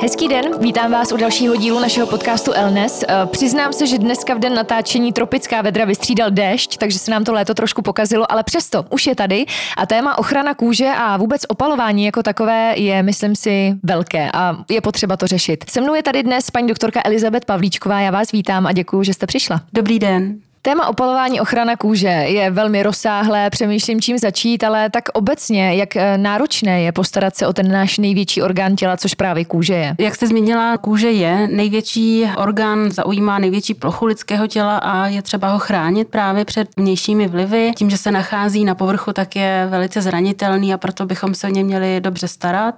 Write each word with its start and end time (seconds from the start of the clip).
Hezký 0.00 0.28
den, 0.28 0.44
vítám 0.60 0.92
vás 0.92 1.12
u 1.12 1.16
dalšího 1.16 1.56
dílu 1.56 1.80
našeho 1.80 2.06
podcastu 2.06 2.52
Elnes. 2.52 3.04
Eh, 3.08 3.26
přiznám 3.26 3.72
se, 3.72 3.86
že 3.86 3.98
dneska 3.98 4.34
v 4.34 4.38
den 4.38 4.54
natáčení 4.54 5.12
tropická 5.12 5.62
vedra 5.62 5.84
vystřídal 5.84 6.30
déšť, 6.30 6.76
takže 6.76 6.98
se 6.98 7.10
nám 7.10 7.24
to 7.24 7.32
léto 7.32 7.54
trošku 7.54 7.82
pokazilo, 7.82 8.32
ale 8.32 8.42
přesto 8.42 8.84
už 8.90 9.06
je 9.06 9.14
tady 9.14 9.44
a 9.76 9.86
téma 9.86 10.18
ochrana 10.18 10.54
kůže 10.54 10.88
a 10.96 11.16
vůbec 11.16 11.42
opalování 11.48 12.04
jako 12.04 12.22
takové 12.22 12.74
je, 12.76 13.02
myslím 13.02 13.36
si, 13.36 13.74
velké 13.82 14.30
a 14.34 14.56
je 14.70 14.80
potřeba 14.80 15.16
to 15.16 15.26
řešit. 15.26 15.70
Se 15.70 15.80
mnou 15.80 15.94
je 15.94 16.02
tady 16.02 16.22
dnes 16.22 16.50
paní 16.50 16.68
doktorka 16.68 17.00
Elizabet 17.04 17.44
Pavlíčková, 17.44 18.00
já 18.00 18.10
vás 18.10 18.32
vítám 18.32 18.66
a 18.66 18.72
děkuji, 18.72 19.02
že 19.02 19.14
jste 19.14 19.26
přišla. 19.26 19.60
Dobrý 19.72 19.98
den. 19.98 20.47
Téma 20.68 20.86
opalování 20.86 21.40
ochrana 21.40 21.76
kůže 21.76 22.08
je 22.08 22.50
velmi 22.50 22.82
rozsáhlé, 22.82 23.50
přemýšlím, 23.50 24.00
čím 24.00 24.18
začít, 24.18 24.64
ale 24.64 24.90
tak 24.90 25.04
obecně, 25.12 25.74
jak 25.74 25.96
eh, 25.96 26.18
náročné 26.18 26.82
je 26.82 26.92
postarat 26.92 27.36
se 27.36 27.46
o 27.46 27.52
ten 27.52 27.72
náš 27.72 27.98
největší 27.98 28.42
orgán 28.42 28.76
těla, 28.76 28.96
což 28.96 29.14
právě 29.14 29.44
kůže 29.44 29.74
je. 29.74 29.94
Jak 29.98 30.14
jste 30.14 30.26
zmínila, 30.26 30.76
kůže 30.76 31.10
je 31.10 31.48
největší 31.48 32.26
orgán, 32.36 32.90
zaujímá 32.90 33.38
největší 33.38 33.74
plochu 33.74 34.06
lidského 34.06 34.46
těla 34.46 34.78
a 34.78 35.06
je 35.06 35.22
třeba 35.22 35.52
ho 35.52 35.58
chránit 35.58 36.08
právě 36.08 36.44
před 36.44 36.68
vnějšími 36.76 37.28
vlivy. 37.28 37.72
Tím, 37.76 37.90
že 37.90 37.96
se 37.96 38.10
nachází 38.10 38.64
na 38.64 38.74
povrchu, 38.74 39.12
tak 39.12 39.36
je 39.36 39.66
velice 39.70 40.02
zranitelný 40.02 40.74
a 40.74 40.78
proto 40.78 41.06
bychom 41.06 41.34
se 41.34 41.46
o 41.46 41.50
ně 41.50 41.64
měli 41.64 42.00
dobře 42.00 42.28
starat. 42.28 42.74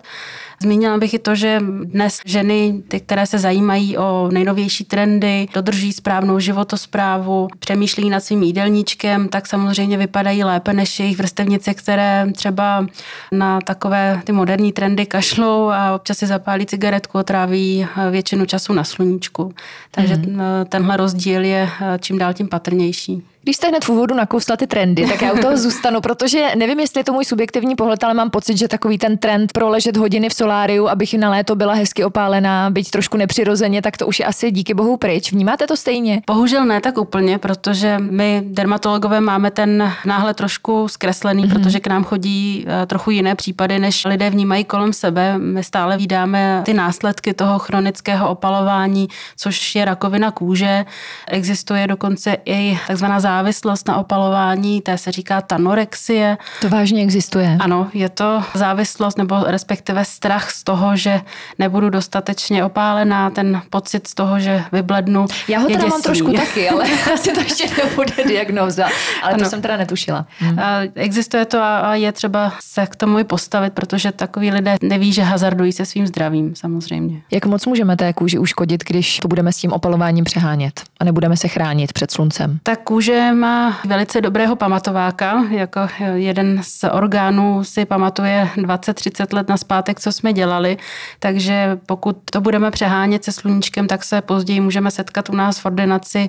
Zmínila 0.63 0.99
bych 0.99 1.15
i 1.15 1.19
to, 1.19 1.35
že 1.35 1.61
dnes 1.85 2.21
ženy, 2.25 2.83
ty, 2.89 3.01
které 3.01 3.27
se 3.27 3.39
zajímají 3.39 3.99
o 3.99 4.29
nejnovější 4.33 4.85
trendy, 4.85 5.49
dodrží 5.55 5.93
správnou 5.93 6.39
životosprávu, 6.39 7.49
přemýšlí 7.59 7.80
nad 8.11 8.25
svým 8.25 8.43
jídelníčkem, 8.43 9.29
tak 9.29 9.47
samozřejmě 9.47 9.97
vypadají 9.97 10.45
lépe 10.45 10.73
než 10.73 11.01
jejich 11.01 11.17
vrstevnice, 11.17 11.75
které 11.75 12.27
třeba 12.35 12.87
na 13.33 13.61
takové 13.61 14.21
ty 14.25 14.33
moderní 14.33 14.73
trendy 14.73 15.07
kašlou 15.07 15.69
a 15.69 15.95
občas 15.95 16.19
si 16.19 16.27
zapálí 16.27 16.67
cigaretku 16.67 17.19
a 17.19 17.23
tráví 17.23 17.87
většinu 18.11 18.47
času 18.47 18.73
na 18.73 18.85
sluníčku. 18.85 19.55
Takže 19.91 20.17
mm. 20.17 20.41
tenhle 20.69 20.97
rozdíl 20.97 21.45
je 21.45 21.69
čím 22.01 22.19
dál 22.19 22.35
tím 22.35 22.49
patrnější. 22.49 23.23
Když 23.43 23.57
jste 23.57 23.69
hned 23.69 23.85
v 23.85 23.89
úvodu 23.89 24.15
nakousla 24.15 24.57
ty 24.57 24.67
trendy, 24.67 25.07
tak 25.07 25.23
já 25.23 25.33
u 25.33 25.39
toho 25.39 25.57
zůstanu, 25.57 26.01
protože 26.01 26.49
nevím, 26.57 26.81
jestli 26.81 27.01
je 27.01 27.05
to 27.05 27.13
můj 27.13 27.25
subjektivní 27.25 27.77
pohled, 27.77 28.05
ale 28.05 28.15
mám 28.15 28.31
pocit, 28.31 28.59
že 28.59 28.69
takový 28.69 28.99
ten 28.99 29.19
trend 29.19 29.53
proležet 29.53 29.97
hodiny 29.97 30.29
v 30.29 30.33
soláriu, 30.33 30.89
abych 30.89 31.15
na 31.15 31.31
léto 31.31 31.57
byla 31.57 31.75
hezky 31.75 32.05
opálená, 32.05 32.71
byť 32.71 32.91
trošku 32.91 33.17
nepřirozeně, 33.17 33.83
tak 33.83 33.97
to 33.97 34.07
už 34.07 34.21
je 34.21 34.27
asi 34.27 34.51
díky 34.51 34.75
bohu 34.75 34.97
pryč. 34.97 35.33
Vnímáte 35.33 35.67
to 35.67 35.77
stejně? 35.77 36.23
Bohužel 36.27 36.65
ne 36.65 36.81
tak 36.81 36.99
úplně, 36.99 37.39
protože 37.39 37.97
my 37.99 38.43
dermatologové 38.45 39.21
máme 39.21 39.51
ten 39.51 39.93
náhle 40.05 40.35
trošku 40.35 40.89
zkreslený, 40.89 41.45
mm-hmm. 41.45 41.53
protože 41.53 41.81
k 41.81 41.87
nám 41.87 42.05
chodí 42.05 42.67
eh, 42.69 42.87
trochu 42.87 43.11
jiné 43.11 43.35
případy, 43.35 43.79
než 43.79 44.05
lidé 44.05 44.31
vnímají 44.31 44.65
kolem 44.65 44.93
sebe. 44.93 45.39
My 45.39 45.65
stále 45.65 45.97
vídáme 45.97 46.63
ty 46.65 46.75
následky 46.75 47.35
toho 47.35 47.59
chronického 47.59 48.29
opalování, 48.29 49.09
což 49.37 49.75
je 49.75 49.85
rakovina 49.85 50.31
kůže. 50.31 50.85
Existuje 51.29 51.87
dokonce 51.87 52.37
i 52.45 52.79
takzvaná 52.87 53.21
závislost 53.31 53.89
na 53.89 53.97
opalování, 53.97 54.81
té 54.81 54.99
se 54.99 55.13
říká 55.13 55.41
tanorexie. 55.41 56.39
To 56.61 56.69
vážně 56.69 57.03
existuje. 57.03 57.57
Ano, 57.61 57.89
je 57.93 58.09
to 58.09 58.43
závislost 58.55 59.19
nebo 59.19 59.45
respektive 59.47 60.05
strach 60.05 60.51
z 60.51 60.65
toho, 60.65 60.97
že 60.97 61.21
nebudu 61.59 61.91
dostatečně 61.91 62.65
opálená, 62.65 63.31
ten 63.31 63.63
pocit 63.71 64.07
z 64.07 64.15
toho, 64.15 64.41
že 64.41 64.63
vyblednu. 64.73 65.27
Já 65.49 65.59
ho 65.59 65.69
teda 65.69 65.87
mám 65.87 66.03
trošku 66.03 66.33
taky, 66.37 66.69
ale 66.69 66.85
asi 67.15 67.33
to 67.33 67.41
ještě 67.41 67.71
nebude 67.85 68.25
diagnóza, 68.27 68.85
ale 69.23 69.33
ano. 69.33 69.45
to 69.45 69.51
jsem 69.51 69.63
teda 69.63 69.77
netušila. 69.77 70.27
Hmm. 70.39 70.59
Existuje 70.95 71.45
to 71.45 71.63
a 71.63 71.95
je 71.95 72.13
třeba 72.13 72.53
se 72.61 72.87
k 72.87 72.97
tomu 72.97 73.19
i 73.19 73.25
postavit, 73.25 73.73
protože 73.73 74.13
takový 74.13 74.51
lidé 74.51 74.77
neví, 74.83 75.13
že 75.13 75.23
hazardují 75.23 75.73
se 75.73 75.87
svým 75.87 76.07
zdravím 76.07 76.55
samozřejmě. 76.55 77.23
Jak 77.31 77.47
moc 77.47 77.67
můžeme 77.67 77.97
té 77.97 78.13
kůži 78.13 78.39
uškodit, 78.39 78.85
když 78.85 79.19
to 79.19 79.29
budeme 79.29 79.53
s 79.53 79.57
tím 79.57 79.73
opalováním 79.73 80.25
přehánět 80.25 80.83
a 81.01 81.05
nebudeme 81.05 81.37
se 81.37 81.49
chránit 81.49 81.93
před 81.93 82.11
sluncem? 82.11 82.59
Ta 82.63 82.77
kůže 82.77 83.20
má 83.35 83.81
velice 83.87 84.21
dobrého 84.21 84.57
pamatováka. 84.57 85.45
Jako 85.51 85.81
jeden 86.15 86.61
z 86.63 86.85
orgánů 86.85 87.65
si 87.65 87.85
pamatuje 87.85 88.49
20-30 88.57 89.37
let 89.37 89.49
na 89.49 89.57
zpátek, 89.57 90.01
co 90.01 90.13
jsme 90.13 90.33
dělali. 90.33 90.77
Takže 91.19 91.79
pokud 91.87 92.19
to 92.33 92.41
budeme 92.41 92.71
přehánět 92.71 93.25
se 93.25 93.33
sluníčkem, 93.33 93.87
tak 93.87 94.05
se 94.05 94.21
později 94.21 94.61
můžeme 94.61 94.91
setkat 94.91 95.29
u 95.31 95.35
nás 95.35 95.59
v 95.59 95.67
ordinaci 95.67 96.29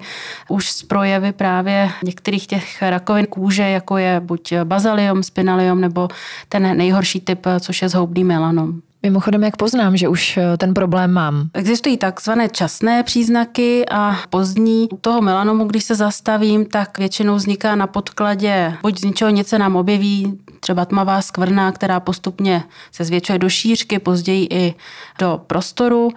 už 0.50 0.72
s 0.72 0.84
projevy 0.84 1.32
právě 1.32 1.90
některých 2.04 2.48
těch 2.48 2.82
rakovin 2.82 3.26
kůže, 3.26 3.64
jako 3.64 3.98
je 3.98 4.20
buď 4.20 4.54
bazaliom, 4.64 5.24
spinaliom 5.24 5.82
nebo 5.82 6.08
ten 6.50 6.78
nejhorší 6.78 7.20
typ, 7.22 7.48
což 7.60 7.82
je 7.82 7.90
zhoubný 7.90 8.24
melanom. 8.24 8.82
Mimochodem, 9.04 9.44
jak 9.44 9.58
poznám, 9.58 9.98
že 9.98 10.08
už 10.08 10.38
eh, 10.38 10.58
ten 10.58 10.74
problém 10.74 11.12
mám? 11.12 11.50
Existují 11.54 11.98
takzvané 11.98 12.50
časné 12.50 13.04
příznaky 13.04 13.86
a 13.92 14.18
pozdní. 14.30 14.88
U 14.92 14.98
toho 14.98 15.22
melanomu, 15.22 15.66
když 15.66 15.84
se 15.84 15.96
zastavím, 15.96 16.66
tak 16.66 16.98
většinou 16.98 17.36
vzniká 17.36 17.76
na 17.76 17.88
podkladě 17.88 18.74
buď 18.82 19.00
z 19.00 19.04
ničeho 19.04 19.32
něco 19.32 19.58
nám 19.58 19.76
objeví, 19.76 20.40
třeba 20.60 20.86
tmavá 20.86 21.22
skvrna, 21.22 21.72
která 21.72 22.00
postupně 22.00 22.64
se 22.92 23.04
zvětšuje 23.04 23.40
do 23.40 23.50
šířky, 23.50 24.00
později 24.00 24.48
i 24.52 24.76
do 25.20 25.42
prostoru, 25.48 26.10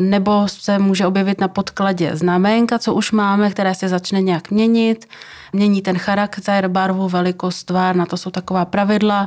nebo 0.00 0.48
se 0.48 0.78
může 0.78 1.06
objevit 1.06 1.40
na 1.40 1.48
podkladě 1.48 2.10
znamenka, 2.16 2.78
co 2.78 2.94
už 2.94 3.12
máme, 3.12 3.50
které 3.50 3.74
se 3.74 3.88
začne 3.88 4.22
nějak 4.22 4.50
měnit 4.50 5.06
mění 5.52 5.82
ten 5.82 5.98
charakter, 5.98 6.68
barvu, 6.68 7.08
velikost, 7.08 7.64
tvár, 7.64 7.96
na 7.96 8.06
to 8.06 8.16
jsou 8.16 8.30
taková 8.30 8.64
pravidla. 8.64 9.26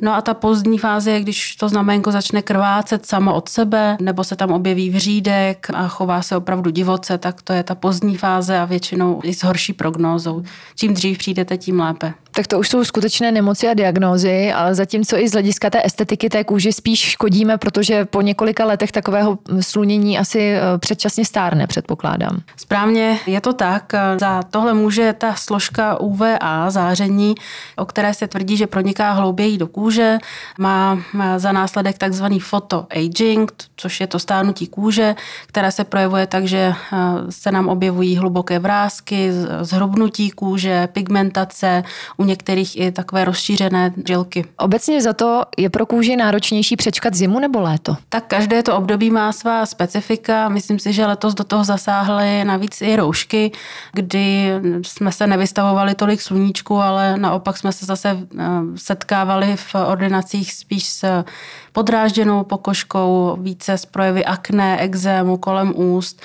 No 0.00 0.14
a 0.14 0.20
ta 0.20 0.34
pozdní 0.34 0.78
fáze 0.78 1.10
je, 1.10 1.20
když 1.20 1.56
to 1.56 1.68
znamenko 1.68 2.12
začne 2.12 2.42
krvácet 2.52 3.06
samo 3.06 3.34
od 3.34 3.48
sebe, 3.48 3.96
nebo 4.00 4.24
se 4.24 4.36
tam 4.36 4.52
objeví 4.52 4.90
vřídek 4.90 5.66
a 5.74 5.88
chová 5.88 6.22
se 6.22 6.36
opravdu 6.36 6.70
divoce, 6.70 7.18
tak 7.18 7.42
to 7.42 7.52
je 7.52 7.62
ta 7.62 7.74
pozdní 7.74 8.16
fáze 8.16 8.58
a 8.58 8.64
většinou 8.64 9.20
i 9.24 9.34
s 9.34 9.44
horší 9.44 9.72
prognózou. 9.72 10.42
Čím 10.76 10.94
dřív 10.94 11.18
přijdete, 11.18 11.58
tím 11.58 11.80
lépe. 11.80 12.14
Tak 12.34 12.46
to 12.46 12.58
už 12.58 12.68
jsou 12.68 12.84
skutečné 12.84 13.32
nemoci 13.32 13.68
a 13.68 13.74
diagnózy, 13.74 14.52
ale 14.52 14.74
zatímco 14.74 15.16
i 15.16 15.28
z 15.28 15.32
hlediska 15.32 15.70
té 15.70 15.82
estetiky 15.84 16.28
té 16.28 16.44
kůže 16.44 16.72
spíš 16.72 17.00
škodíme, 17.00 17.58
protože 17.58 18.04
po 18.04 18.20
několika 18.20 18.64
letech 18.64 18.92
takového 18.92 19.38
slunění 19.60 20.18
asi 20.18 20.40
eh, 20.40 20.60
předčasně 20.78 21.24
stárne, 21.24 21.66
předpokládám. 21.66 22.40
Správně 22.56 23.18
je 23.26 23.40
to 23.40 23.52
tak. 23.52 23.92
Za 24.20 24.42
tohle 24.42 24.74
může 24.74 25.12
ta 25.12 25.34
složka 25.34 26.00
UVA 26.00 26.70
záření, 26.70 27.34
o 27.76 27.84
které 27.84 28.14
se 28.14 28.28
tvrdí, 28.28 28.56
že 28.56 28.66
proniká 28.66 29.12
hlouběji 29.12 29.58
do 29.58 29.66
kůže, 29.66 30.18
má 30.58 30.98
za 31.36 31.52
následek 31.52 31.98
takzvaný 31.98 32.40
photoaging, 32.42 33.52
což 33.76 34.00
je 34.00 34.06
to 34.06 34.18
stárnutí 34.18 34.66
kůže, 34.66 35.14
které 35.46 35.72
se 35.72 35.84
projevuje 35.84 36.26
tak, 36.26 36.44
že 36.44 36.58
eh, 36.58 36.96
se 37.30 37.52
nám 37.52 37.68
objevují 37.68 38.16
hluboké 38.16 38.58
vrázky, 38.58 39.30
zhrubnutí 39.60 40.30
kůže, 40.30 40.88
pigmentace, 40.92 41.82
u 42.16 42.24
některých 42.24 42.80
i 42.80 42.92
takové 42.92 43.24
rozšířené 43.24 43.92
žilky. 44.06 44.44
Obecně 44.56 45.02
za 45.02 45.12
to 45.12 45.42
je 45.58 45.70
pro 45.70 45.86
kůži 45.86 46.16
náročnější 46.16 46.76
přečkat 46.76 47.14
zimu 47.14 47.38
nebo 47.38 47.60
léto? 47.60 47.96
Tak 48.08 48.26
každé 48.26 48.62
to 48.62 48.76
období 48.76 49.10
má 49.10 49.32
svá 49.32 49.66
specifika. 49.66 50.48
Myslím 50.48 50.78
si, 50.78 50.92
že 50.92 51.06
letos 51.06 51.34
do 51.34 51.44
toho 51.44 51.64
zasáhly 51.64 52.44
navíc 52.44 52.82
i 52.82 52.96
roušky, 52.96 53.52
kdy 53.92 54.50
jsme 54.82 55.12
se 55.12 55.26
nevystavovali 55.26 55.94
tolik 55.94 56.22
sluníčku, 56.22 56.76
ale 56.76 57.16
naopak 57.16 57.58
jsme 57.58 57.72
se 57.72 57.86
zase 57.86 58.18
eh, 58.38 58.44
setkávali 58.76 59.56
v 59.56 59.74
ordinacích 59.74 60.52
spíš 60.52 60.86
s 60.86 61.24
podrážděnou 61.72 62.31
pokožkou, 62.44 63.38
více 63.40 63.72
s 63.78 63.86
projevy 63.86 64.24
akné, 64.24 64.80
exému 64.80 65.36
kolem 65.36 65.72
úst. 65.76 66.20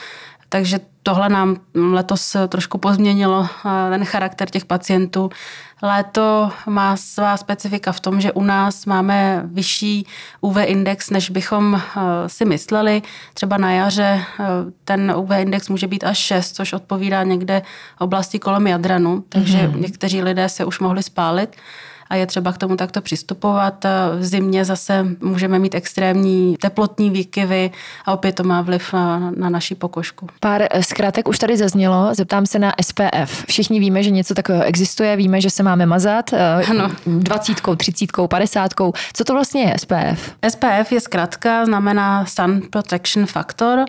Takže 0.50 0.80
tohle 1.04 1.30
nám 1.30 1.56
letos 1.76 2.36
trošku 2.48 2.78
pozměnilo 2.78 3.48
eh, 3.48 3.90
ten 3.90 4.06
charakter 4.06 4.50
těch 4.50 4.66
pacientů. 4.66 5.30
Léto 5.82 6.52
má 6.66 6.98
svá 6.98 7.38
specifika 7.38 7.92
v 7.92 8.00
tom, 8.00 8.22
že 8.22 8.32
u 8.32 8.44
nás 8.44 8.86
máme 8.86 9.44
vyšší 9.46 10.06
UV 10.42 10.58
index, 10.64 11.10
než 11.10 11.30
bychom 11.30 11.76
eh, 11.76 12.02
si 12.28 12.46
mysleli. 12.46 13.02
Třeba 13.34 13.58
na 13.58 13.72
jaře 13.72 14.22
eh, 14.40 14.46
ten 14.84 15.14
UV 15.18 15.32
index 15.32 15.70
může 15.70 15.88
být 15.88 16.04
až 16.04 16.18
6, 16.18 16.56
což 16.56 16.74
odpovídá 16.74 17.24
někde 17.24 17.62
oblasti 18.00 18.40
kolem 18.40 18.68
Jadranu, 18.68 19.24
takže 19.30 19.58
mm-hmm. 19.58 19.80
někteří 19.80 20.22
lidé 20.22 20.50
se 20.50 20.66
už 20.66 20.80
mohli 20.80 21.04
spálit. 21.04 21.56
A 22.10 22.16
je 22.16 22.26
třeba 22.26 22.52
k 22.52 22.58
tomu 22.58 22.76
takto 22.76 23.02
přistupovat. 23.02 23.86
V 24.20 24.26
zimě 24.26 24.66
zase 24.66 25.06
můžeme 25.22 25.60
mít 25.60 25.76
extrémní 25.76 26.58
teplotní 26.58 27.10
výkyvy 27.10 27.72
a 28.06 28.14
opět 28.14 28.36
to 28.36 28.44
má 28.44 28.62
vliv 28.62 28.94
na, 28.94 29.32
na 29.38 29.50
naší 29.50 29.76
pokožku. 29.76 30.28
Pár 30.40 30.68
eh, 30.72 30.84
zkrátek 30.84 31.28
už 31.28 31.40
tady 31.40 31.58
zaznělo, 31.58 32.10
zeptám 32.12 32.46
se 32.46 32.60
na 32.60 32.74
SPF. 32.82 33.46
Všichni 33.48 33.80
víme, 33.80 34.04
že 34.04 34.10
něco 34.10 34.34
takového 34.34 34.64
existuje, 34.64 35.16
víme, 35.16 35.42
že 35.42 35.50
se 35.50 35.64
máme 35.64 35.86
mazat 35.86 36.34
eh, 36.34 36.64
ano. 36.70 36.92
20, 37.06 37.58
30, 37.78 38.10
50. 38.28 38.72
Co 39.14 39.24
to 39.24 39.34
vlastně 39.34 39.62
je 39.64 39.74
SPF? 39.80 40.32
SPF 40.50 40.92
je 40.92 41.00
zkrátka, 41.00 41.66
znamená 41.66 42.26
Sun 42.26 42.62
Protection 42.70 43.26
Factor 43.26 43.86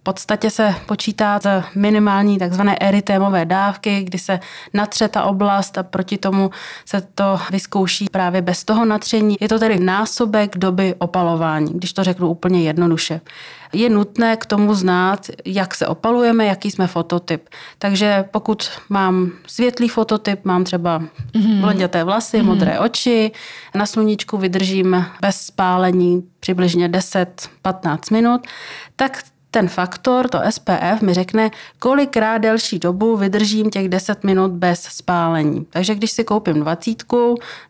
v 0.00 0.02
podstatě 0.02 0.50
se 0.50 0.74
počítá 0.86 1.38
za 1.42 1.64
minimální 1.74 2.38
takzvané 2.38 2.76
eritémové 2.76 3.44
dávky, 3.44 4.02
kdy 4.02 4.18
se 4.18 4.40
natře 4.74 5.08
ta 5.08 5.22
oblast 5.22 5.78
a 5.78 5.82
proti 5.82 6.18
tomu 6.18 6.50
se 6.84 7.00
to 7.14 7.40
vyzkouší 7.50 8.06
právě 8.10 8.42
bez 8.42 8.64
toho 8.64 8.84
natření. 8.84 9.36
Je 9.40 9.48
to 9.48 9.58
tedy 9.58 9.80
násobek 9.80 10.58
doby 10.58 10.94
opalování, 10.98 11.72
když 11.72 11.92
to 11.92 12.04
řeknu 12.04 12.28
úplně 12.28 12.62
jednoduše. 12.62 13.20
Je 13.72 13.90
nutné 13.90 14.36
k 14.36 14.46
tomu 14.46 14.74
znát, 14.74 15.26
jak 15.44 15.74
se 15.74 15.86
opalujeme, 15.86 16.46
jaký 16.46 16.70
jsme 16.70 16.86
fototyp. 16.86 17.48
Takže 17.78 18.24
pokud 18.30 18.70
mám 18.88 19.32
světlý 19.46 19.88
fototyp, 19.88 20.44
mám 20.44 20.64
třeba 20.64 20.98
mm-hmm. 20.98 21.60
blonděté 21.60 22.04
vlasy, 22.04 22.38
mm-hmm. 22.38 22.44
modré 22.44 22.78
oči, 22.78 23.32
na 23.74 23.86
sluníčku 23.86 24.38
vydržím 24.38 25.06
bez 25.20 25.40
spálení 25.40 26.22
přibližně 26.40 26.88
10-15 26.88 27.98
minut, 28.12 28.46
tak 28.96 29.22
ten 29.50 29.68
faktor, 29.68 30.28
to 30.28 30.40
SPF, 30.50 31.02
mi 31.02 31.14
řekne, 31.14 31.50
kolikrát 31.78 32.38
delší 32.38 32.78
dobu 32.78 33.16
vydržím 33.16 33.70
těch 33.70 33.88
10 33.88 34.24
minut 34.24 34.50
bez 34.50 34.82
spálení. 34.82 35.66
Takže 35.70 35.94
když 35.94 36.10
si 36.10 36.24
koupím 36.24 36.60
20, 36.60 37.04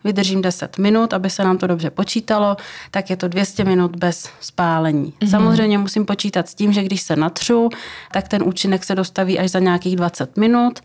vydržím 0.03 0.41
10 0.41 0.77
minut, 0.77 1.13
aby 1.13 1.29
se 1.29 1.43
nám 1.43 1.57
to 1.57 1.67
dobře 1.67 1.89
počítalo, 1.89 2.57
tak 2.91 3.09
je 3.09 3.17
to 3.17 3.27
200 3.27 3.63
minut 3.63 3.95
bez 3.95 4.29
spálení. 4.39 5.13
Mm-hmm. 5.21 5.29
Samozřejmě 5.29 5.77
musím 5.77 6.05
počítat 6.05 6.49
s 6.49 6.55
tím, 6.55 6.73
že 6.73 6.83
když 6.83 7.01
se 7.01 7.15
natřu, 7.15 7.69
tak 8.11 8.27
ten 8.27 8.43
účinek 8.43 8.83
se 8.83 8.95
dostaví 8.95 9.39
až 9.39 9.51
za 9.51 9.59
nějakých 9.59 9.95
20 9.95 10.37
minut 10.37 10.79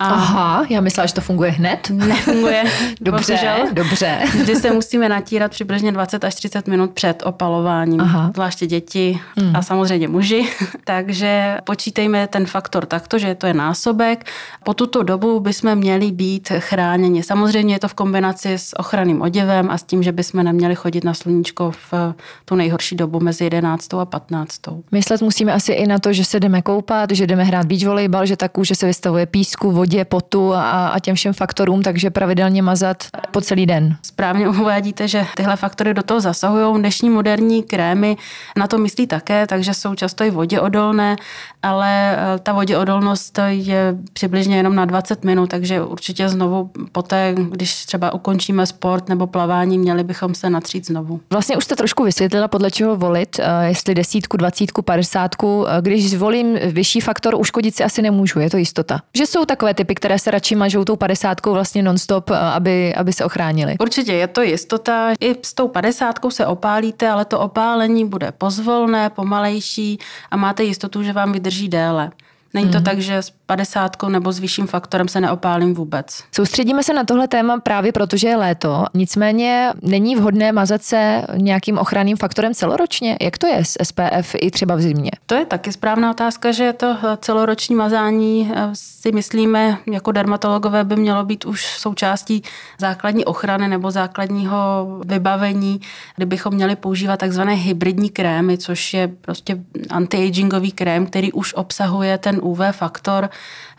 a 0.00 0.08
Aha, 0.08 0.66
já 0.68 0.80
myslela, 0.80 1.06
že 1.06 1.14
to 1.14 1.20
funguje 1.20 1.50
hned. 1.50 1.90
Nefunguje. 1.90 2.64
dobře, 3.00 3.32
bohužel. 3.32 3.66
dobře. 3.72 4.18
Vždy 4.40 4.56
se 4.56 4.70
musíme 4.70 5.08
natírat 5.08 5.50
přibližně 5.50 5.92
20 5.92 6.24
až 6.24 6.34
30 6.34 6.68
minut 6.68 6.90
před 6.90 7.22
opalováním. 7.26 8.00
Aha. 8.00 8.30
Zvláště 8.34 8.66
děti 8.66 9.20
mm. 9.36 9.56
a 9.56 9.62
samozřejmě 9.62 10.08
muži. 10.08 10.48
Takže 10.84 11.58
počítejme 11.64 12.26
ten 12.26 12.46
faktor 12.46 12.86
takto, 12.86 13.18
že 13.18 13.34
to 13.34 13.46
je 13.46 13.54
násobek. 13.54 14.26
Po 14.64 14.74
tuto 14.74 15.02
dobu 15.02 15.40
bychom 15.40 15.74
měli 15.74 16.12
být 16.12 16.52
chráněni. 16.58 17.22
Samozřejmě 17.22 17.74
je 17.74 17.78
to 17.78 17.88
v 17.88 17.94
kombinaci 17.94 18.52
s 18.52 18.78
ochranným 18.78 19.22
oděvem 19.22 19.70
a 19.70 19.78
s 19.78 19.82
tím, 19.82 20.02
že 20.02 20.12
bychom 20.12 20.44
neměli 20.44 20.74
chodit 20.74 21.04
na 21.04 21.14
sluníčko 21.14 21.70
v 21.70 22.14
tu 22.44 22.54
nejhorší 22.54 22.96
dobu 22.96 23.20
mezi 23.20 23.44
11. 23.44 23.94
a 23.94 24.04
15. 24.04 24.60
Myslet 24.92 25.22
musíme 25.22 25.52
asi 25.52 25.72
i 25.72 25.86
na 25.86 25.98
to, 25.98 26.12
že 26.12 26.24
se 26.24 26.40
jdeme 26.40 26.62
koupat, 26.62 27.10
že 27.10 27.26
jdeme 27.26 27.44
hrát 27.44 27.66
beach 27.66 27.84
volejbal, 27.84 28.26
že 28.26 28.36
tak 28.36 28.50
že 28.62 28.74
se 28.74 28.86
vystavuje 28.86 29.26
písku, 29.26 29.72
vodě 29.72 29.87
vodě, 29.88 30.04
potu 30.04 30.54
a, 30.54 30.88
a 30.88 30.98
těm 30.98 31.14
všem 31.14 31.32
faktorům, 31.32 31.82
takže 31.82 32.10
pravidelně 32.10 32.62
mazat 32.62 33.04
po 33.30 33.40
celý 33.40 33.66
den. 33.66 33.96
Správně 34.02 34.48
uvádíte, 34.48 35.08
že 35.08 35.26
tyhle 35.36 35.56
faktory 35.56 35.94
do 35.94 36.02
toho 36.02 36.20
zasahují. 36.20 36.78
Dnešní 36.78 37.10
moderní 37.10 37.62
krémy 37.62 38.16
na 38.56 38.66
to 38.66 38.78
myslí 38.78 39.06
také, 39.06 39.46
takže 39.46 39.74
jsou 39.74 39.94
často 39.94 40.24
i 40.24 40.30
vodě 40.30 40.60
odolné, 40.60 41.16
ale 41.62 42.16
eh, 42.16 42.38
ta 42.38 42.52
voděodolnost 42.52 43.38
je 43.48 43.96
přibližně 44.12 44.56
jenom 44.56 44.74
na 44.74 44.84
20 44.84 45.24
minut, 45.24 45.50
takže 45.50 45.82
určitě 45.82 46.28
znovu 46.28 46.70
poté, 46.92 47.34
když 47.50 47.84
třeba 47.84 48.14
ukončíme 48.14 48.66
sport 48.66 49.08
nebo 49.08 49.26
plavání, 49.26 49.78
měli 49.78 50.04
bychom 50.04 50.34
se 50.34 50.50
natřít 50.50 50.86
znovu. 50.86 51.20
Vlastně 51.30 51.56
už 51.56 51.64
jste 51.64 51.76
trošku 51.76 52.04
vysvětlila, 52.04 52.48
podle 52.48 52.70
čeho 52.70 52.96
volit, 52.96 53.40
eh, 53.40 53.68
jestli 53.68 53.94
desítku, 53.94 54.36
dvacítku, 54.36 54.82
padesátku. 54.82 55.66
Eh, 55.68 55.82
když 55.82 56.10
zvolím 56.10 56.58
vyšší 56.66 57.00
faktor, 57.00 57.34
uškodit 57.34 57.76
si 57.76 57.84
asi 57.84 58.02
nemůžu, 58.02 58.40
je 58.40 58.50
to 58.50 58.56
jistota. 58.56 59.00
Že 59.16 59.26
jsou 59.26 59.44
takové 59.44 59.77
typy, 59.78 59.94
které 59.94 60.18
se 60.18 60.30
radši 60.30 60.56
mažou 60.56 60.84
tou 60.84 60.96
padesátkou 60.96 61.52
vlastně 61.52 61.82
nonstop, 61.82 62.30
aby, 62.30 62.94
aby 62.94 63.12
se 63.12 63.24
ochránili. 63.24 63.76
Určitě 63.80 64.12
je 64.12 64.26
to 64.26 64.42
jistota. 64.42 65.14
I 65.20 65.36
s 65.42 65.54
tou 65.54 65.68
padesátkou 65.68 66.30
se 66.30 66.46
opálíte, 66.46 67.08
ale 67.08 67.24
to 67.24 67.40
opálení 67.40 68.04
bude 68.04 68.32
pozvolné, 68.32 69.10
pomalejší 69.10 69.98
a 70.30 70.36
máte 70.36 70.64
jistotu, 70.64 71.02
že 71.02 71.12
vám 71.12 71.32
vydrží 71.32 71.68
déle. 71.68 72.10
Není 72.54 72.70
to 72.70 72.78
mm-hmm. 72.78 72.82
tak, 72.82 72.98
že 72.98 73.16
s 73.16 73.30
50 73.30 73.96
nebo 74.08 74.32
s 74.32 74.38
vyšším 74.38 74.66
faktorem 74.66 75.08
se 75.08 75.20
neopálím 75.20 75.74
vůbec. 75.74 76.24
Soustředíme 76.32 76.82
se 76.82 76.92
na 76.92 77.04
tohle 77.04 77.28
téma 77.28 77.60
právě 77.60 77.92
proto, 77.92 78.16
že 78.16 78.28
je 78.28 78.36
léto. 78.36 78.84
Nicméně 78.94 79.72
není 79.82 80.16
vhodné 80.16 80.52
mazat 80.52 80.82
se 80.82 81.22
nějakým 81.34 81.78
ochranným 81.78 82.16
faktorem 82.16 82.54
celoročně. 82.54 83.16
Jak 83.20 83.38
to 83.38 83.46
je 83.46 83.64
s 83.64 83.76
SPF 83.82 84.34
i 84.40 84.50
třeba 84.50 84.74
v 84.74 84.80
zimě? 84.80 85.10
To 85.26 85.34
je 85.34 85.46
taky 85.46 85.72
správná 85.72 86.10
otázka, 86.10 86.52
že 86.52 86.72
to 86.72 86.96
celoroční 87.20 87.74
mazání 87.74 88.52
eh, 88.54 88.70
si 88.72 89.12
myslíme 89.12 89.78
jako 89.92 90.12
dermatologové 90.12 90.84
by 90.84 90.96
mělo 90.96 91.24
být 91.24 91.44
už 91.44 91.66
součástí 91.66 92.42
základní 92.78 93.24
ochrany 93.24 93.68
nebo 93.68 93.90
základního 93.90 94.86
vybavení, 95.06 95.80
kdybychom 96.16 96.54
měli 96.54 96.76
používat 96.76 97.16
takzvané 97.16 97.54
hybridní 97.54 98.10
krémy, 98.10 98.58
což 98.58 98.94
je 98.94 99.08
prostě 99.08 99.58
anti-agingový 99.90 100.72
krém, 100.72 101.06
který 101.06 101.32
už 101.32 101.54
obsahuje 101.54 102.18
ten 102.18 102.37
UV 102.40 102.60
faktor. 102.70 103.30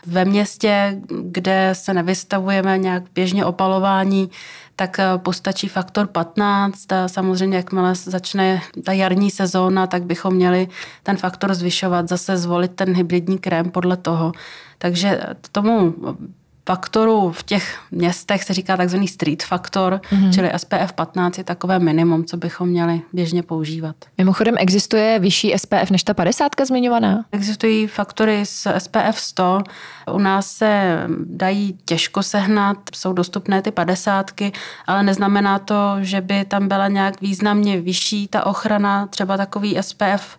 Ve 0.06 0.24
městě, 0.24 1.00
kde 1.22 1.70
se 1.72 1.94
nevystavujeme 1.94 2.78
nějak 2.78 3.02
běžně 3.14 3.44
opalování, 3.44 4.30
tak 4.76 4.98
eh, 4.98 5.04
postačí 5.16 5.68
faktor 5.68 6.06
15. 6.06 6.92
A 6.92 7.08
samozřejmě, 7.08 7.56
jakmile 7.56 7.94
začne 7.94 8.62
ta 8.84 8.92
jarní 8.92 9.30
sezóna, 9.30 9.86
tak 9.86 10.02
bychom 10.02 10.34
měli 10.34 10.68
ten 11.02 11.16
faktor 11.16 11.54
zvyšovat, 11.54 12.08
zase 12.08 12.36
zvolit 12.36 12.72
ten 12.74 12.94
hybridní 12.94 13.38
krém 13.38 13.70
podle 13.70 13.96
toho. 13.96 14.32
Takže 14.78 15.20
tomu 15.52 15.94
faktorů 16.66 17.32
v 17.32 17.42
těch 17.42 17.78
městech 17.90 18.44
se 18.44 18.54
říká 18.54 18.76
takzvaný 18.76 19.08
street 19.08 19.42
faktor, 19.42 20.00
mm-hmm. 20.12 20.34
čili 20.34 20.50
SPF 20.56 20.92
15 20.94 21.38
je 21.38 21.44
takové 21.44 21.78
minimum, 21.78 22.24
co 22.24 22.36
bychom 22.36 22.68
měli 22.68 23.02
běžně 23.12 23.42
používat. 23.42 23.96
Mimochodem 24.18 24.54
existuje 24.58 25.18
vyšší 25.18 25.54
SPF 25.56 25.90
než 25.90 26.02
ta 26.02 26.14
50 26.14 26.52
zmiňovaná? 26.66 27.24
Existují 27.32 27.86
faktory 27.86 28.40
s 28.44 28.78
SPF 28.78 29.20
100. 29.20 29.62
U 30.12 30.18
nás 30.18 30.50
se 30.50 31.00
dají 31.24 31.78
těžko 31.84 32.22
sehnat, 32.22 32.76
jsou 32.94 33.12
dostupné 33.12 33.62
ty 33.62 33.70
50, 33.70 34.30
ale 34.86 35.02
neznamená 35.02 35.58
to, 35.58 35.96
že 36.00 36.20
by 36.20 36.44
tam 36.44 36.68
byla 36.68 36.88
nějak 36.88 37.20
významně 37.20 37.80
vyšší 37.80 38.28
ta 38.28 38.46
ochrana, 38.46 39.06
třeba 39.06 39.36
takový 39.36 39.78
SPF 39.80 40.38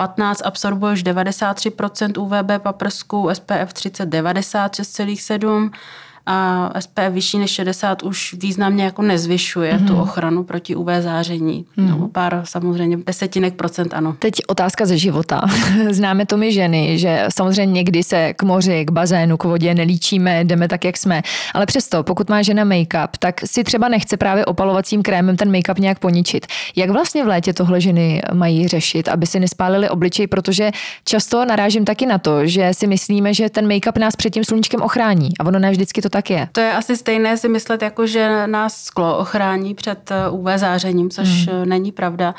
15 0.00 0.40
absorbuje 0.44 0.92
už 0.92 1.04
93% 1.04 2.16
UVB 2.16 2.62
paprsku, 2.62 3.28
SPF 3.32 3.72
30 3.72 4.08
96,7 4.08 5.70
a 6.30 6.70
SPF 6.80 7.08
vyšší 7.10 7.38
než 7.38 7.50
60 7.50 8.02
už 8.02 8.34
významně 8.38 8.84
jako 8.84 9.02
nezvyšuje 9.02 9.72
mm-hmm. 9.72 9.86
tu 9.86 9.92
mhm. 9.92 10.02
ochranu 10.02 10.44
proti 10.44 10.76
UV 10.76 10.88
záření. 11.00 11.64
Mm-hmm. 11.78 11.88
No, 11.88 12.08
pár 12.08 12.42
samozřejmě 12.44 12.96
desetinek 13.06 13.54
procent 13.54 13.94
ano. 13.94 14.16
Teď 14.18 14.34
otázka 14.46 14.86
ze 14.86 14.98
života. 14.98 15.40
Známe 15.90 16.26
to 16.26 16.36
my 16.36 16.52
ženy, 16.52 16.98
že 16.98 17.26
samozřejmě 17.34 17.72
někdy 17.72 18.02
se 18.02 18.34
k 18.34 18.42
moři, 18.42 18.84
k 18.84 18.90
bazénu, 18.90 19.36
k 19.36 19.44
vodě 19.44 19.74
nelíčíme, 19.74 20.44
jdeme 20.44 20.68
tak, 20.68 20.84
jak 20.84 20.96
jsme. 20.96 21.22
Ale 21.54 21.66
přesto, 21.66 22.02
pokud 22.02 22.30
má 22.30 22.42
žena 22.42 22.64
make-up, 22.64 23.08
tak 23.18 23.40
si 23.44 23.64
třeba 23.64 23.88
nechce 23.88 24.16
právě 24.16 24.44
opalovacím 24.44 25.02
krémem 25.02 25.36
ten 25.36 25.52
make-up 25.52 25.80
nějak 25.80 25.98
poničit. 25.98 26.46
Jak 26.76 26.90
vlastně 26.90 27.24
v 27.24 27.26
létě 27.26 27.52
tohle 27.52 27.80
ženy 27.80 28.22
mají 28.34 28.68
řešit, 28.68 29.08
aby 29.08 29.26
si 29.26 29.40
nespálili 29.40 29.88
obličej, 29.88 30.26
protože 30.26 30.70
často 31.04 31.44
narážím 31.44 31.84
taky 31.84 32.06
na 32.06 32.18
to, 32.18 32.46
že 32.46 32.70
si 32.72 32.86
myslíme, 32.86 33.34
že 33.34 33.50
ten 33.50 33.68
make-up 33.68 33.98
nás 33.98 34.16
před 34.16 34.30
tím 34.30 34.44
sluníčkem 34.44 34.82
ochrání. 34.82 35.28
A 35.38 35.46
ono 35.46 35.58
ne 35.58 35.70
vždycky 35.70 36.02
to 36.02 36.08
tak 36.08 36.19
je. 36.30 36.48
To 36.52 36.60
je 36.60 36.72
asi 36.72 36.96
stejné 36.96 37.36
si 37.36 37.48
myslet, 37.48 37.82
jako 37.82 38.06
že 38.06 38.46
nás 38.46 38.84
sklo 38.84 39.18
ochrání 39.18 39.74
před 39.74 40.10
eh, 40.10 40.30
UV 40.30 40.48
zářením, 40.56 41.10
což 41.10 41.28
hmm. 41.28 41.68
není 41.68 41.92
pravda. 41.92 42.34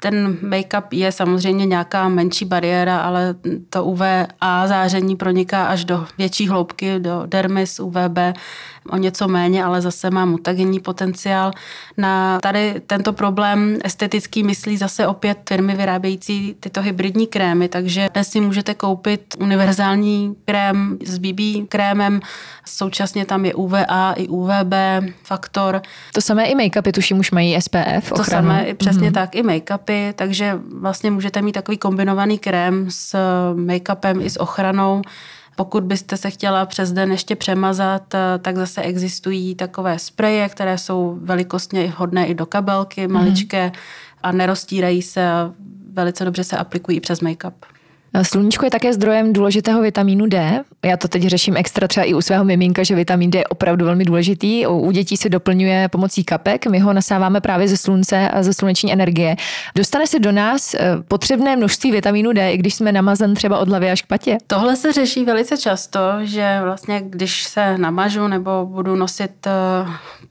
Ten 0.00 0.38
make-up 0.42 0.84
je 0.90 1.12
samozřejmě 1.12 1.66
nějaká 1.66 2.08
menší 2.08 2.44
bariéra, 2.44 3.00
ale 3.00 3.34
to 3.70 3.84
UVA 3.84 4.66
záření 4.66 5.16
proniká 5.16 5.66
až 5.66 5.84
do 5.84 6.06
větší 6.18 6.48
hloubky, 6.48 7.00
do 7.00 7.22
dermis, 7.26 7.80
UVB, 7.80 8.18
o 8.90 8.96
něco 8.96 9.28
méně, 9.28 9.64
ale 9.64 9.80
zase 9.80 10.10
má 10.10 10.24
mutagenní 10.24 10.80
potenciál. 10.80 11.52
Na 11.96 12.38
tady 12.40 12.74
tento 12.86 13.12
problém 13.12 13.78
estetický 13.84 14.42
myslí 14.42 14.76
zase 14.76 15.06
opět 15.06 15.38
firmy 15.48 15.74
vyrábějící 15.74 16.56
tyto 16.60 16.82
hybridní 16.82 17.26
krémy, 17.26 17.68
takže 17.68 18.08
dnes 18.14 18.28
si 18.28 18.40
můžete 18.40 18.74
koupit 18.74 19.36
univerzální 19.40 20.36
krém 20.44 20.98
s 21.04 21.18
BB 21.18 21.68
krémem, 21.68 22.20
současně 22.66 23.26
tam 23.26 23.44
je 23.44 23.54
UVA 23.54 24.12
i 24.16 24.28
UVB 24.28 24.74
faktor. 25.22 25.82
To 26.12 26.20
samé 26.20 26.46
i 26.46 26.54
make-upy, 26.54 26.92
tuším, 26.92 27.18
už 27.18 27.30
mají 27.30 27.60
SPF 27.60 28.12
ochranu. 28.12 28.16
To 28.16 28.24
samé, 28.24 28.74
přesně 28.74 29.10
mm-hmm. 29.10 29.14
tak, 29.14 29.34
i 29.34 29.42
make-upy, 29.42 30.12
takže 30.12 30.58
vlastně 30.80 31.10
můžete 31.10 31.42
mít 31.42 31.52
takový 31.52 31.78
kombinovaný 31.78 32.38
krém 32.38 32.86
s 32.90 33.16
make-upem 33.54 34.22
i 34.22 34.30
s 34.30 34.40
ochranou 34.40 35.02
Pokud 35.58 35.84
byste 35.84 36.16
se 36.16 36.30
chtěla 36.30 36.66
přes 36.66 36.92
den 36.92 37.10
ještě 37.10 37.36
přemazat, 37.36 38.14
tak 38.42 38.56
zase 38.56 38.82
existují 38.82 39.54
takové 39.54 39.98
spreje, 39.98 40.48
které 40.48 40.78
jsou 40.78 41.18
velikostně 41.22 41.86
vhodné 41.86 42.26
i 42.26 42.34
do 42.34 42.46
kabelky, 42.46 43.08
maličké 43.08 43.66
mm. 43.66 43.72
a 44.22 44.32
neroztírají 44.32 45.02
se 45.02 45.30
a 45.30 45.52
velice 45.92 46.24
dobře 46.24 46.44
se 46.44 46.56
aplikují 46.56 47.00
přes 47.00 47.20
make-up. 47.20 47.52
Sluníčko 48.22 48.64
je 48.64 48.70
také 48.70 48.92
zdrojem 48.92 49.32
důležitého 49.32 49.82
vitamínu 49.82 50.26
D. 50.26 50.64
Já 50.84 50.96
to 50.96 51.08
teď 51.08 51.22
řeším 51.22 51.56
extra 51.56 51.88
třeba 51.88 52.04
i 52.04 52.14
u 52.14 52.20
svého 52.20 52.44
miminka, 52.44 52.82
že 52.82 52.94
vitamin 52.94 53.30
D 53.30 53.38
je 53.38 53.46
opravdu 53.46 53.84
velmi 53.84 54.04
důležitý. 54.04 54.66
U 54.66 54.90
dětí 54.90 55.16
se 55.16 55.28
doplňuje 55.28 55.88
pomocí 55.88 56.24
kapek. 56.24 56.66
My 56.66 56.78
ho 56.78 56.92
nasáváme 56.92 57.40
právě 57.40 57.68
ze 57.68 57.76
slunce 57.76 58.30
a 58.30 58.42
ze 58.42 58.54
sluneční 58.54 58.92
energie. 58.92 59.36
Dostane 59.76 60.06
se 60.06 60.18
do 60.18 60.32
nás 60.32 60.74
eh, 60.74 60.80
potřebné 61.08 61.56
množství 61.56 61.92
vitamínu 61.92 62.32
D, 62.32 62.52
i 62.52 62.56
když 62.56 62.74
jsme 62.74 62.92
namazan 62.92 63.34
třeba 63.34 63.58
od 63.58 63.68
hlavy 63.68 63.90
až 63.90 64.02
k 64.02 64.06
patě. 64.06 64.38
Tohle 64.46 64.76
se 64.76 64.92
řeší 64.92 65.24
velice 65.24 65.56
často, 65.56 66.00
že 66.22 66.58
vlastně 66.62 67.02
když 67.04 67.44
se 67.44 67.78
namažu 67.78 68.28
nebo 68.28 68.66
budu 68.66 68.96
nosit 68.96 69.46
eh, 69.46 69.50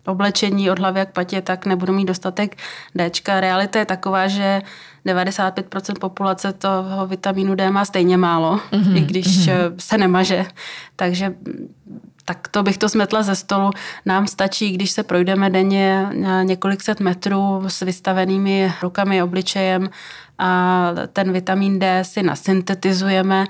oblečení 0.05 0.71
od 0.71 0.79
hlavy 0.79 1.05
k 1.05 1.13
patě, 1.13 1.41
tak 1.41 1.65
nebudu 1.65 1.93
mít 1.93 2.05
dostatek 2.05 2.55
D. 2.95 3.09
Realita 3.27 3.79
je 3.79 3.85
taková, 3.85 4.27
že 4.27 4.61
95% 5.07 5.99
populace 5.99 6.53
toho 6.53 7.07
vitamínu 7.07 7.55
D 7.55 7.71
má 7.71 7.85
stejně 7.85 8.17
málo, 8.17 8.59
mm-hmm, 8.71 8.97
i 8.97 9.01
když 9.01 9.27
mm-hmm. 9.27 9.73
se 9.77 9.97
nemaže. 9.97 10.45
Takže 10.95 11.33
tak 12.25 12.47
to 12.47 12.63
bych 12.63 12.77
to 12.77 12.89
smetla 12.89 13.23
ze 13.23 13.35
stolu. 13.35 13.71
Nám 14.05 14.27
stačí, 14.27 14.71
když 14.71 14.91
se 14.91 15.03
projdeme 15.03 15.49
denně 15.49 16.07
na 16.13 16.43
několik 16.43 16.83
set 16.83 16.99
metrů 16.99 17.63
s 17.67 17.79
vystavenými 17.79 18.73
rukami, 18.81 19.23
obličejem 19.23 19.89
a 20.39 20.91
ten 21.13 21.33
vitamin 21.33 21.79
D 21.79 22.03
si 22.03 22.23
nasyntetizujeme, 22.23 23.45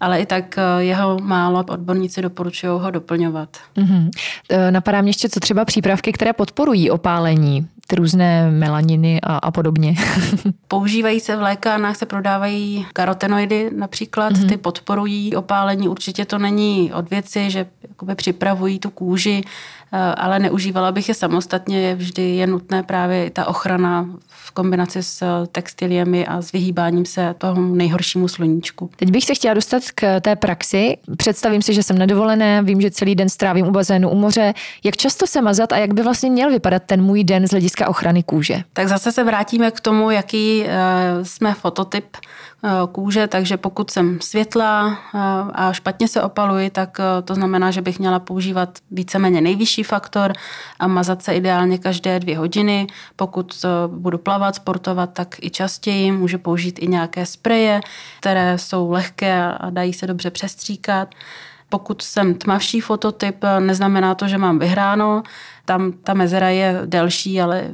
ale 0.00 0.20
i 0.20 0.26
tak 0.26 0.58
eh, 0.58 0.84
jeho 0.84 1.18
málo. 1.18 1.64
Odborníci 1.68 2.22
doporučují 2.22 2.80
ho 2.80 2.90
doplňovat. 2.90 3.56
Mm-hmm. 3.76 4.10
Napadá 4.70 5.00
mě 5.00 5.08
ještě, 5.08 5.28
co 5.28 5.40
třeba 5.40 5.64
přípravky, 5.64 6.12
které 6.12 6.32
podporují 6.32 6.90
opálení 6.90 7.68
různé 7.92 8.50
melaniny 8.50 9.20
a, 9.22 9.36
a 9.36 9.50
podobně. 9.50 9.94
Používají 10.68 11.20
se 11.20 11.36
v 11.36 11.42
lékárnách, 11.42 11.96
se 11.96 12.06
prodávají 12.06 12.86
karotenoidy 12.92 13.70
například, 13.76 14.32
mm-hmm. 14.32 14.48
ty 14.48 14.56
podporují 14.56 15.36
opálení. 15.36 15.88
Určitě 15.88 16.24
to 16.24 16.38
není 16.38 16.92
od 16.92 17.10
věci, 17.10 17.50
že 17.50 17.66
jakoby 17.88 18.14
připravují 18.14 18.78
tu 18.78 18.90
kůži, 18.90 19.42
ale 20.16 20.38
neužívala 20.38 20.92
bych 20.92 21.08
je 21.08 21.14
samostatně. 21.14 21.94
Vždy 21.94 22.22
je 22.22 22.46
nutné 22.46 22.82
právě 22.82 23.30
ta 23.30 23.46
ochrana 23.46 24.06
v 24.28 24.50
kombinaci 24.50 25.02
s 25.02 25.46
textiliemi 25.52 26.26
a 26.26 26.42
s 26.42 26.52
vyhýbáním 26.52 27.04
se 27.04 27.34
tomu 27.38 27.74
nejhoršímu 27.74 28.28
sluníčku. 28.28 28.90
Teď 28.96 29.10
bych 29.10 29.24
se 29.24 29.34
chtěla 29.34 29.54
dostat 29.54 29.82
k 29.94 30.20
té 30.20 30.36
praxi. 30.36 30.96
Představím 31.16 31.62
si, 31.62 31.74
že 31.74 31.82
jsem 31.82 31.98
na 31.98 32.06
dovolené, 32.06 32.62
vím, 32.62 32.80
že 32.80 32.90
celý 32.90 33.14
den 33.14 33.28
strávím 33.28 33.66
u 33.66 33.70
bazénu 33.70 34.10
u 34.10 34.14
moře. 34.14 34.54
Jak 34.84 34.96
často 34.96 35.26
se 35.26 35.42
mazat 35.42 35.72
a 35.72 35.76
jak 35.76 35.94
by 35.94 36.02
vlastně 36.02 36.30
měl 36.30 36.50
vypadat 36.50 36.82
ten 36.86 37.02
můj 37.02 37.24
den 37.24 37.48
z 37.48 37.50
hlediska 37.50 37.88
ochrany 37.88 38.22
kůže? 38.22 38.62
Tak 38.72 38.88
zase 38.88 39.12
se 39.12 39.24
vrátíme 39.24 39.70
k 39.70 39.80
tomu, 39.80 40.10
jaký 40.10 40.64
eh, 40.66 40.74
jsme 41.22 41.54
fototyp 41.54 42.16
eh, 42.16 42.68
kůže, 42.92 43.26
takže 43.26 43.56
pokud 43.56 43.90
jsem 43.90 44.18
světlá 44.20 44.98
eh, 45.14 45.18
a 45.52 45.72
špatně 45.72 46.08
se 46.08 46.22
opaluji, 46.22 46.70
tak 46.70 47.00
to 47.24 47.34
znamená, 47.34 47.70
že 47.70 47.80
bych 47.80 47.98
měla 47.98 48.18
používat 48.18 48.78
víceméně 48.90 49.40
nejvyšší 49.40 49.81
faktor 49.84 50.32
a 50.78 50.86
mazat 50.86 51.22
se 51.22 51.34
ideálně 51.34 51.78
každé 51.78 52.20
dvě 52.20 52.38
hodiny. 52.38 52.86
Pokud 53.16 53.64
budu 53.86 54.18
plavat, 54.18 54.54
sportovat, 54.54 55.12
tak 55.12 55.36
i 55.42 55.50
častěji. 55.50 56.12
Můžu 56.12 56.38
použít 56.38 56.78
i 56.82 56.86
nějaké 56.86 57.26
spreje, 57.26 57.80
které 58.20 58.58
jsou 58.58 58.90
lehké 58.90 59.44
a 59.44 59.70
dají 59.70 59.92
se 59.92 60.06
dobře 60.06 60.30
přestříkat. 60.30 61.14
Pokud 61.68 62.02
jsem 62.02 62.34
tmavší 62.34 62.80
fototyp, 62.80 63.44
neznamená 63.58 64.14
to, 64.14 64.28
že 64.28 64.38
mám 64.38 64.58
vyhráno. 64.58 65.22
Tam 65.64 65.92
ta 65.92 66.14
mezera 66.14 66.48
je 66.48 66.80
delší, 66.84 67.40
ale 67.40 67.64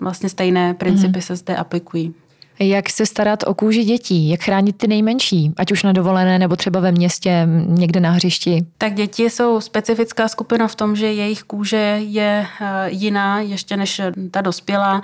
vlastně 0.00 0.28
stejné 0.28 0.74
principy 0.74 1.18
mm. 1.18 1.22
se 1.22 1.36
zde 1.36 1.56
aplikují. 1.56 2.14
Jak 2.62 2.90
se 2.90 3.06
starat 3.06 3.42
o 3.46 3.54
kůži 3.54 3.84
dětí? 3.84 4.28
Jak 4.28 4.42
chránit 4.42 4.76
ty 4.76 4.88
nejmenší? 4.88 5.52
Ať 5.56 5.72
už 5.72 5.82
na 5.82 5.92
dovolené 5.92 6.38
nebo 6.38 6.56
třeba 6.56 6.80
ve 6.80 6.92
městě, 6.92 7.48
někde 7.66 8.00
na 8.00 8.10
hřišti? 8.10 8.66
Tak 8.78 8.94
děti 8.94 9.30
jsou 9.30 9.60
specifická 9.60 10.28
skupina 10.28 10.68
v 10.68 10.74
tom, 10.74 10.96
že 10.96 11.12
jejich 11.12 11.42
kůže 11.42 12.00
je 12.00 12.46
eh, 12.60 12.90
jiná 12.90 13.40
ještě 13.40 13.76
než 13.76 14.00
ta 14.30 14.40
dospělá. 14.40 15.02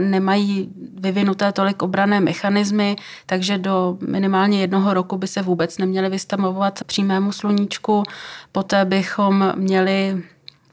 Nemají 0.00 0.68
vyvinuté 0.98 1.52
tolik 1.52 1.82
obrané 1.82 2.20
mechanismy, 2.20 2.96
takže 3.26 3.58
do 3.58 3.98
minimálně 4.08 4.60
jednoho 4.60 4.94
roku 4.94 5.16
by 5.16 5.26
se 5.26 5.42
vůbec 5.42 5.78
neměly 5.78 6.08
vystavovat 6.08 6.84
přímému 6.84 7.32
sluníčku. 7.32 8.02
Poté 8.52 8.84
bychom 8.84 9.52
měli 9.56 10.22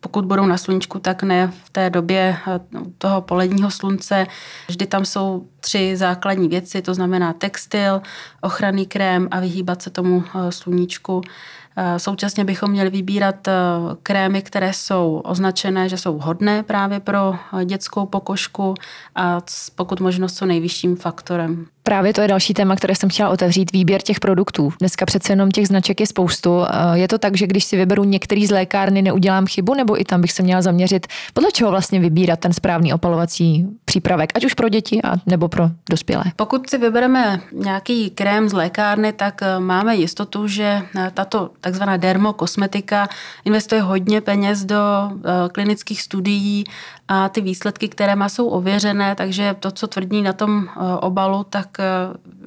pokud 0.02 0.26
budou 0.26 0.46
na 0.46 0.58
sluníčku, 0.58 1.00
tak 1.00 1.24
ne 1.24 1.52
v 1.66 1.70
té 1.70 1.90
době 1.90 2.38
eh, 2.48 2.60
toho 2.98 3.22
poledního 3.22 3.72
slunce. 3.72 4.28
Vždy 4.68 4.86
tam 4.86 5.06
jsou 5.06 5.48
tři 5.60 5.98
základní 5.98 6.48
věci, 6.48 6.82
to 6.82 6.94
znamená 6.94 7.34
textil, 7.34 8.02
ochranný 8.42 8.86
krém 8.86 9.28
a 9.32 9.40
vyhýbat 9.40 9.82
se 9.82 9.90
tomu 9.90 10.24
eh, 10.24 10.52
sluníčku. 10.52 11.22
Eh, 11.78 12.00
současně 12.00 12.44
bychom 12.44 12.72
měli 12.72 12.90
vybírat 12.90 13.48
krémy, 14.04 14.42
které 14.42 14.74
jsou 14.74 15.22
označené, 15.24 15.90
že 15.90 15.98
jsou 15.98 16.18
hodné 16.18 16.64
právě 16.64 17.00
pro 17.00 17.36
dětskou 17.66 18.06
pokožku 18.06 18.74
a 19.16 19.42
pokud 19.76 20.00
možno 20.00 20.30
s 20.30 20.34
co 20.34 20.46
nejvyšším 20.46 20.96
faktorem. 20.96 21.68
Právě 21.84 22.14
to 22.14 22.22
je 22.22 22.28
další 22.28 22.54
téma, 22.54 22.76
které 22.76 22.96
jsem 22.96 23.10
chtěla 23.10 23.30
otevřít, 23.30 23.72
výběr 23.72 24.02
těch 24.02 24.20
produktů. 24.20 24.74
Dneska 24.80 25.06
přece 25.06 25.34
jenom 25.34 25.52
těch 25.52 25.68
značek 25.68 26.00
je 26.00 26.08
spoustu. 26.08 26.62
Je 26.94 27.08
to 27.08 27.18
tak, 27.18 27.38
že 27.38 27.48
když 27.48 27.64
si 27.64 27.78
vyberu 27.78 28.04
některý 28.04 28.48
z 28.48 28.52
lékárny, 28.52 29.02
neudělám 29.02 29.46
chybu, 29.46 29.74
nebo 29.74 30.02
i 30.02 30.04
tam 30.04 30.22
bych 30.22 30.32
se 30.32 30.44
měla 30.44 30.62
zaměřit, 30.62 31.08
podle 31.34 31.52
čeho 31.52 31.72
vlastně 31.72 32.00
vybírat 32.00 32.40
ten 32.40 32.54
správný 32.54 32.94
opalovací 32.94 33.68
přípravek, 33.86 34.30
ať 34.36 34.46
už 34.46 34.54
pro 34.54 34.70
děti 34.70 35.02
a 35.04 35.14
nebo 35.26 35.48
pro 35.48 35.70
dospělé? 35.90 36.24
Pokud 36.36 36.70
si 36.70 36.78
vybereme 36.78 37.42
nějaký 37.52 38.10
krém 38.10 38.50
z 38.50 38.54
lékárny, 38.54 39.14
tak 39.14 39.42
eh, 39.42 39.60
máme 39.60 39.96
jistotu, 39.96 40.48
že 40.48 40.82
eh, 40.96 41.12
tato 41.14 41.50
takzvaná 41.62 41.98
dermokosmetika 41.98 43.10
investuje 43.46 43.82
hodně 43.82 44.22
peněz 44.22 44.66
do 44.66 44.78
eh, 45.12 45.50
klinických 45.52 46.02
studií 46.02 46.64
a 47.14 47.30
ty 47.30 47.42
výsledky, 47.42 47.90
které 47.90 48.16
má, 48.16 48.30
jsou 48.30 48.48
ověřené, 48.48 49.16
takže 49.16 49.56
to, 49.60 49.72
co 49.72 49.88
tvrdí 49.88 50.22
na 50.22 50.34
tom 50.34 50.70
obalu, 51.00 51.44
tak 51.44 51.68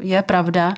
je 0.00 0.22
pravda. 0.22 0.74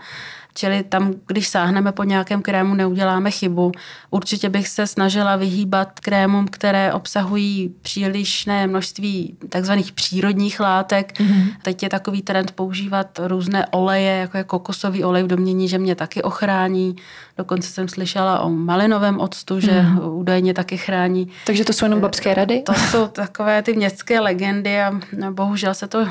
Čili 0.58 0.82
tam, 0.82 1.12
když 1.26 1.48
sáhneme 1.48 1.92
po 1.92 2.04
nějakém 2.04 2.42
krému, 2.42 2.75
neuděláme 2.75 3.30
chybu. 3.30 3.72
Určitě 4.10 4.48
bych 4.48 4.68
se 4.68 4.86
snažila 4.86 5.36
vyhýbat 5.36 6.00
krémům, 6.00 6.46
které 6.48 6.92
obsahují 6.92 7.75
přílišné 7.82 8.66
množství 8.66 9.36
takzvaných 9.48 9.92
přírodních 9.92 10.60
látek. 10.60 11.20
Mm-hmm. 11.20 11.46
Teď 11.62 11.82
je 11.82 11.88
takový 11.88 12.22
trend 12.22 12.52
používat 12.52 13.20
různé 13.22 13.66
oleje, 13.70 14.16
jako 14.16 14.36
je 14.36 14.44
kokosový 14.44 15.04
olej 15.04 15.22
v 15.22 15.26
domění, 15.26 15.68
že 15.68 15.78
mě 15.78 15.94
taky 15.94 16.22
ochrání. 16.22 16.96
Dokonce 17.38 17.68
jsem 17.68 17.88
slyšela 17.88 18.40
o 18.40 18.50
malinovém 18.50 19.20
octu, 19.20 19.60
že 19.60 19.70
mm-hmm. 19.70 20.12
údajně 20.12 20.54
taky 20.54 20.76
chrání. 20.76 21.28
Takže 21.46 21.64
to 21.64 21.72
jsou 21.72 21.84
jenom 21.84 22.00
babské 22.00 22.34
rady? 22.34 22.62
To 22.62 22.75
jsou 22.75 23.06
takové 23.06 23.62
ty 23.62 23.76
městské 23.76 24.20
legendy 24.20 24.80
a 24.80 25.00
bohužel 25.30 25.75
se 25.75 25.88
to 25.88 26.08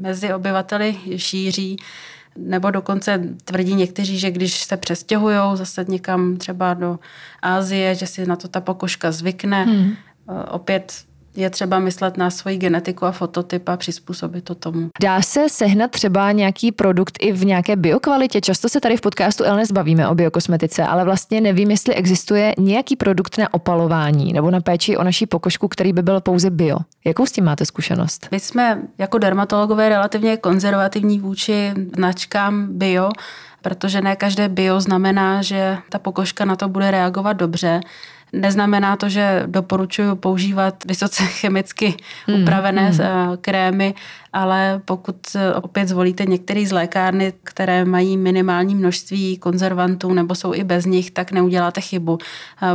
mezi 0.00 0.34
obyvateli 0.34 0.96
šíří. 1.16 1.76
Nebo 2.38 2.70
dokonce 2.70 3.22
tvrdí 3.44 3.74
někteří, 3.74 4.18
že 4.18 4.30
když 4.30 4.62
se 4.62 4.76
přestěhují 4.76 5.38
zase 5.54 5.84
někam 5.88 6.36
třeba 6.36 6.74
do 6.74 6.98
Ázie, 7.42 7.94
že 7.94 8.06
si 8.06 8.26
na 8.26 8.36
to 8.36 8.48
ta 8.48 8.60
pokožka 8.60 9.12
zvykne. 9.12 9.64
Hmm. 9.64 9.94
Opět 10.50 11.04
je 11.36 11.50
třeba 11.50 11.78
myslet 11.78 12.16
na 12.16 12.30
svoji 12.30 12.56
genetiku 12.56 13.06
a 13.06 13.12
fototyp 13.12 13.68
a 13.68 13.76
přizpůsobit 13.76 14.44
to 14.44 14.54
tomu. 14.54 14.88
Dá 15.02 15.22
se 15.22 15.48
sehnat 15.48 15.90
třeba 15.90 16.32
nějaký 16.32 16.72
produkt 16.72 17.18
i 17.20 17.32
v 17.32 17.44
nějaké 17.44 17.76
biokvalitě? 17.76 18.40
Často 18.40 18.68
se 18.68 18.80
tady 18.80 18.96
v 18.96 19.00
podcastu 19.00 19.44
Elnes 19.44 19.72
bavíme 19.72 20.08
o 20.08 20.14
biokosmetice, 20.14 20.84
ale 20.84 21.04
vlastně 21.04 21.40
nevím, 21.40 21.70
jestli 21.70 21.94
existuje 21.94 22.54
nějaký 22.58 22.96
produkt 22.96 23.38
na 23.38 23.54
opalování 23.54 24.32
nebo 24.32 24.50
na 24.50 24.60
péči 24.60 24.96
o 24.96 25.04
naší 25.04 25.26
pokožku, 25.26 25.68
který 25.68 25.92
by 25.92 26.02
byl 26.02 26.20
pouze 26.20 26.50
bio. 26.50 26.76
Jakou 27.04 27.26
s 27.26 27.32
tím 27.32 27.44
máte 27.44 27.64
zkušenost? 27.64 28.28
My 28.30 28.40
jsme 28.40 28.82
jako 28.98 29.18
dermatologové 29.18 29.88
relativně 29.88 30.36
konzervativní 30.36 31.18
vůči 31.18 31.72
značkám 31.96 32.66
bio, 32.70 33.10
protože 33.62 34.00
ne 34.00 34.16
každé 34.16 34.48
bio 34.48 34.80
znamená, 34.80 35.42
že 35.42 35.78
ta 35.88 35.98
pokožka 35.98 36.44
na 36.44 36.56
to 36.56 36.68
bude 36.68 36.90
reagovat 36.90 37.32
dobře. 37.32 37.80
Neznamená 38.34 38.96
to, 38.96 39.08
že 39.08 39.42
doporučuji 39.46 40.14
používat 40.14 40.84
vysoce 40.84 41.24
chemicky 41.40 41.94
hmm, 42.26 42.42
upravené 42.42 42.90
mm, 42.90 42.98
krémy, 43.40 43.94
ale 44.32 44.80
pokud 44.84 45.16
eh, 45.34 45.54
opět 45.54 45.88
zvolíte 45.88 46.24
některý 46.24 46.66
z 46.66 46.72
lékárny, 46.72 47.32
které 47.44 47.84
mají 47.84 48.16
minimální 48.16 48.74
množství 48.74 49.38
konzervantů 49.38 50.12
nebo 50.12 50.34
jsou 50.34 50.54
i 50.54 50.64
bez 50.64 50.84
nich, 50.84 51.10
tak 51.10 51.32
neuděláte 51.32 51.80
chybu. 51.80 52.18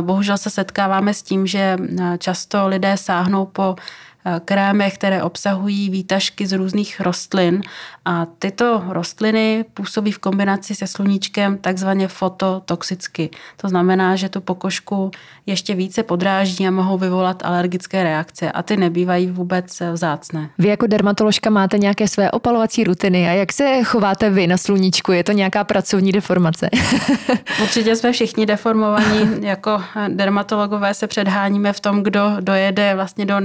Bohužel 0.00 0.38
se 0.38 0.50
setkáváme 0.50 1.14
s 1.14 1.22
tím, 1.22 1.46
že 1.46 1.76
často 2.18 2.68
lidé 2.68 2.96
sáhnou 2.96 3.46
po 3.46 3.76
eh, 3.78 4.09
krémech, 4.44 4.94
které 4.94 5.22
obsahují 5.22 5.90
výtažky 5.90 6.46
z 6.46 6.52
různých 6.52 7.00
rostlin 7.00 7.62
a 8.04 8.26
tyto 8.38 8.82
rostliny 8.88 9.64
působí 9.74 10.12
v 10.12 10.18
kombinaci 10.18 10.74
se 10.74 10.86
sluníčkem 10.86 11.58
takzvaně 11.58 12.08
fototoxicky. 12.08 13.30
To 13.56 13.68
znamená, 13.68 14.16
že 14.16 14.28
tu 14.28 14.40
pokožku 14.40 15.10
ještě 15.46 15.74
více 15.74 16.02
podráždí 16.02 16.66
a 16.66 16.70
mohou 16.70 16.98
vyvolat 16.98 17.42
alergické 17.44 18.02
reakce 18.02 18.52
a 18.52 18.62
ty 18.62 18.76
nebývají 18.76 19.26
vůbec 19.26 19.82
vzácné. 19.92 20.50
Vy 20.58 20.68
jako 20.68 20.86
dermatoložka 20.86 21.50
máte 21.50 21.78
nějaké 21.78 22.08
své 22.08 22.30
opalovací 22.30 22.84
rutiny 22.84 23.28
a 23.28 23.32
jak 23.32 23.52
se 23.52 23.84
chováte 23.84 24.30
vy 24.30 24.46
na 24.46 24.56
sluníčku? 24.56 25.12
Je 25.12 25.24
to 25.24 25.32
nějaká 25.32 25.64
pracovní 25.64 26.12
deformace? 26.12 26.70
Určitě 27.62 27.96
jsme 27.96 28.12
všichni 28.12 28.46
deformovaní. 28.46 29.30
Jako 29.40 29.82
dermatologové 30.08 30.94
se 30.94 31.06
předháníme 31.06 31.72
v 31.72 31.80
tom, 31.80 32.02
kdo 32.02 32.36
dojede 32.40 32.94
vlastně 32.94 33.26
do 33.26 33.40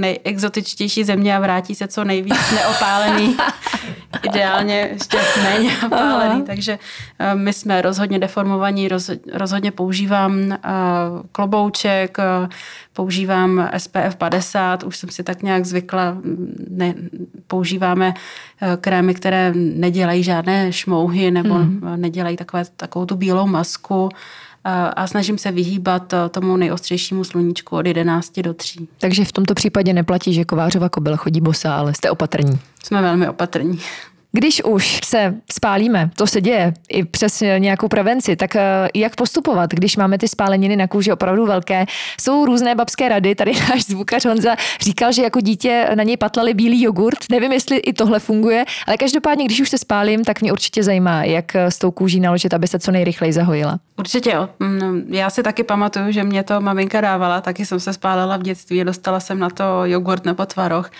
nejexotičtější 0.66 1.04
země 1.04 1.36
a 1.36 1.40
vrátí 1.40 1.74
se 1.74 1.88
co 1.88 2.04
nejvíc 2.04 2.52
neopálený. 2.54 3.36
Ideálně 4.22 4.88
ještě 4.92 5.18
méně 5.42 5.70
opálený. 5.86 6.34
Aha. 6.34 6.42
Takže 6.46 6.78
eh, 7.18 7.34
my 7.34 7.52
jsme 7.52 7.82
rozhodně 7.82 8.18
deformovaní, 8.18 8.88
rozhodně 9.32 9.70
používám 9.70 10.52
eh, 10.52 10.58
klobouček, 11.32 12.18
eh, 12.18 12.48
používám 12.92 13.68
SPF 13.76 14.16
50, 14.18 14.82
už 14.82 14.96
jsem 14.96 15.10
si 15.10 15.22
tak 15.22 15.42
nějak 15.42 15.64
zvykla, 15.64 16.16
ne, 16.70 16.94
používáme 17.46 18.14
krémy, 18.80 19.14
které 19.14 19.52
nedělají 19.54 20.22
žádné 20.22 20.72
šmouhy 20.72 21.30
nebo 21.30 21.54
hmm. 21.54 21.80
nedělají 21.96 22.36
takové, 22.36 22.64
takovou 22.76 23.06
tu 23.06 23.16
bílou 23.16 23.46
masku 23.46 24.08
a 24.96 25.06
snažím 25.06 25.38
se 25.38 25.50
vyhýbat 25.50 26.14
tomu 26.30 26.56
nejostřejšímu 26.56 27.24
sluníčku 27.24 27.76
od 27.76 27.86
11 27.86 28.40
do 28.40 28.54
3. 28.54 28.78
Takže 28.98 29.24
v 29.24 29.32
tomto 29.32 29.54
případě 29.54 29.92
neplatí, 29.92 30.34
že 30.34 30.44
Kovářova 30.44 30.88
kobyla 30.88 31.16
chodí 31.16 31.40
bosa, 31.40 31.76
ale 31.76 31.94
jste 31.94 32.10
opatrní. 32.10 32.58
Jsme 32.84 33.02
velmi 33.02 33.28
opatrní. 33.28 33.80
Když 34.32 34.64
už 34.64 35.00
se 35.04 35.34
spálíme, 35.52 36.10
to 36.16 36.26
se 36.26 36.40
děje 36.40 36.74
i 36.88 37.04
přes 37.04 37.42
nějakou 37.58 37.88
prevenci, 37.88 38.36
tak 38.36 38.56
eh, 38.56 38.88
jak 38.94 39.16
postupovat, 39.16 39.70
když 39.70 39.96
máme 39.96 40.18
ty 40.18 40.28
spáleniny 40.28 40.76
na 40.76 40.86
kůži 40.86 41.12
opravdu 41.12 41.46
velké? 41.46 41.86
Jsou 42.20 42.46
různé 42.46 42.74
babské 42.74 43.08
rady, 43.08 43.34
tady 43.34 43.52
náš 43.70 43.84
zvukař 43.84 44.24
Honza 44.24 44.56
říkal, 44.80 45.12
že 45.12 45.22
jako 45.22 45.40
dítě 45.40 45.88
na 45.94 46.02
něj 46.02 46.16
patlali 46.16 46.54
bílý 46.54 46.82
jogurt. 46.82 47.18
Nevím, 47.30 47.52
jestli 47.52 47.76
i 47.76 47.92
tohle 47.92 48.18
funguje, 48.18 48.64
ale 48.86 48.96
každopádně, 48.96 49.44
když 49.44 49.60
už 49.60 49.70
se 49.70 49.78
spálím, 49.78 50.24
tak 50.24 50.40
mě 50.40 50.52
určitě 50.52 50.82
zajímá, 50.82 51.24
jak 51.24 51.56
s 51.56 51.78
tou 51.78 51.90
kůží 51.90 52.20
naložit, 52.20 52.54
aby 52.54 52.68
se 52.68 52.78
co 52.78 52.90
nejrychleji 52.90 53.32
zahojila. 53.32 53.78
Určitě 53.98 54.30
jo. 54.30 54.48
Mm, 54.58 55.06
já 55.08 55.30
si 55.30 55.42
taky 55.42 55.64
pamatuju, 55.64 56.12
že 56.12 56.24
mě 56.24 56.42
to 56.42 56.60
maminka 56.60 57.00
dávala, 57.00 57.40
taky 57.40 57.66
jsem 57.66 57.80
se 57.80 57.92
spálila 57.92 58.36
v 58.36 58.42
dětství, 58.42 58.84
dostala 58.84 59.20
jsem 59.20 59.38
na 59.38 59.50
to 59.50 59.64
jogurt 59.84 60.24
nebo 60.24 60.46
tvaroh 60.46 60.90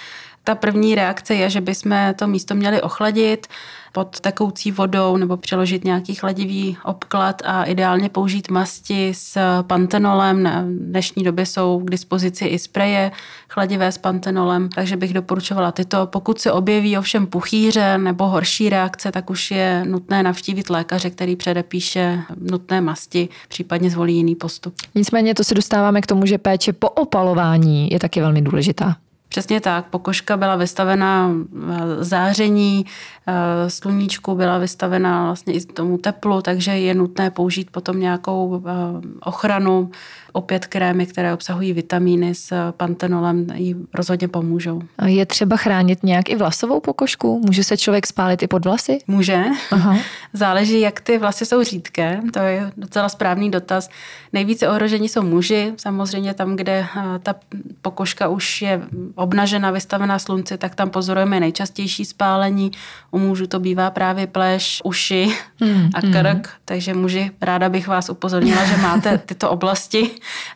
ta 0.47 0.55
první 0.55 0.95
reakce 0.95 1.35
je, 1.35 1.51
že 1.51 1.61
bychom 1.61 2.15
to 2.19 2.27
místo 2.27 2.55
měli 2.55 2.83
ochladit 2.83 3.47
pod 3.93 4.21
tekoucí 4.21 4.73
vodou 4.73 5.17
nebo 5.17 5.37
přeložit 5.37 5.85
nějaký 5.85 6.15
chladivý 6.15 6.77
obklad 6.85 7.43
a 7.45 7.65
ideálně 7.65 8.09
použít 8.09 8.51
masti 8.51 9.13
s 9.15 9.63
pantenolem. 9.63 10.43
Na 10.43 10.65
dnešní 10.69 11.25
době 11.25 11.47
jsou 11.47 11.81
k 11.85 11.91
dispozici 11.91 12.45
i 12.45 12.59
spreje 12.59 13.11
chladivé 13.49 13.93
s 13.93 13.99
pantenolem, 13.99 14.69
takže 14.69 14.97
bych 14.97 15.15
doporučovala 15.15 15.73
tyto. 15.73 16.07
Pokud 16.07 16.41
se 16.41 16.53
objeví 16.53 16.99
ovšem 16.99 17.27
puchýře 17.27 17.99
nebo 17.99 18.27
horší 18.27 18.69
reakce, 18.69 19.13
tak 19.13 19.31
už 19.31 19.51
je 19.51 19.85
nutné 19.87 20.23
navštívit 20.23 20.71
lékaře, 20.71 21.11
který 21.11 21.37
předepíše 21.37 22.23
nutné 22.51 22.81
masti, 22.81 23.29
případně 23.49 23.91
zvolí 23.91 24.17
jiný 24.17 24.35
postup. 24.35 24.75
Nicméně 24.95 25.35
to 25.35 25.45
se 25.45 25.55
dostáváme 25.55 26.01
k 26.01 26.07
tomu, 26.07 26.27
že 26.27 26.39
péče 26.39 26.73
po 26.73 26.89
opalování 26.89 27.89
je 27.91 27.99
taky 27.99 28.21
velmi 28.21 28.43
důležitá. 28.43 28.97
Přesně 29.37 29.61
tak. 29.61 29.87
Pokožka 29.87 30.37
byla 30.37 30.57
vystavena 30.57 31.31
eh, 31.31 32.05
záření, 32.05 32.87
eh, 33.27 33.71
sluníčku 33.71 34.35
byla 34.35 34.59
vystavena 34.59 35.25
vlastně 35.25 35.53
i 35.53 35.61
tomu 35.61 35.99
teplu, 35.99 36.43
takže 36.43 36.71
je 36.71 36.95
nutné 36.95 37.31
použít 37.31 37.71
potom 37.71 38.01
nějakou 38.01 38.63
eh, 38.67 38.73
ochranu 39.21 39.91
opět 40.33 40.67
krémy, 40.67 41.07
které 41.07 41.35
obsahují 41.35 41.73
vitamíny 41.73 42.35
s 42.35 42.73
pantenolem, 42.73 43.47
jí 43.55 43.77
rozhodně 43.95 44.29
pomůžou. 44.29 44.83
Je 45.07 45.27
třeba 45.27 45.57
chránit 45.57 46.03
nějak 46.03 46.31
i 46.31 46.37
vlasovou 46.37 46.81
pokožku? 46.81 47.43
Může 47.47 47.65
se 47.65 47.77
člověk 47.77 48.07
spálit 48.07 48.43
i 48.43 48.47
pod 48.47 48.65
vlasy? 48.65 48.99
Může. 49.07 49.45
Aha. 49.71 49.97
Záleží, 50.33 50.81
jak 50.81 51.01
ty 51.01 51.19
vlasy 51.19 51.47
jsou 51.47 51.63
řídké. 51.63 52.21
To 52.33 52.39
je 52.39 52.73
docela 52.77 53.09
správný 53.09 53.51
dotaz. 53.51 53.89
Nejvíce 54.33 54.69
ohrožení 54.69 55.09
jsou 55.09 55.23
muži. 55.23 55.73
Samozřejmě 55.77 56.35
tam, 56.35 56.57
kde 56.57 56.87
eh, 56.97 57.19
ta 57.19 57.35
pokožka 57.83 58.29
už 58.29 58.63
je 58.63 58.83
obnažena, 59.15 59.71
vystavená 59.71 60.19
slunci, 60.19 60.59
tak 60.59 60.75
tam 60.75 60.91
pozorujeme 60.91 61.41
nejčastější 61.41 62.05
spálení. 62.05 62.71
U 63.11 63.19
mužů 63.19 63.47
to 63.47 63.61
bývá 63.61 63.91
právě 63.91 64.27
pleš, 64.27 64.81
uši 64.85 65.35
hmm, 65.61 65.91
a 65.95 66.01
krk. 66.01 66.47
Hmm. 66.47 66.57
Takže 66.65 66.95
muži, 66.95 67.31
ráda 67.41 67.69
bych 67.69 67.89
vás 67.89 68.09
upozornila, 68.09 68.65
že 68.65 68.77
máte 68.77 69.19
tyto 69.27 69.51
oblasti 69.51 70.11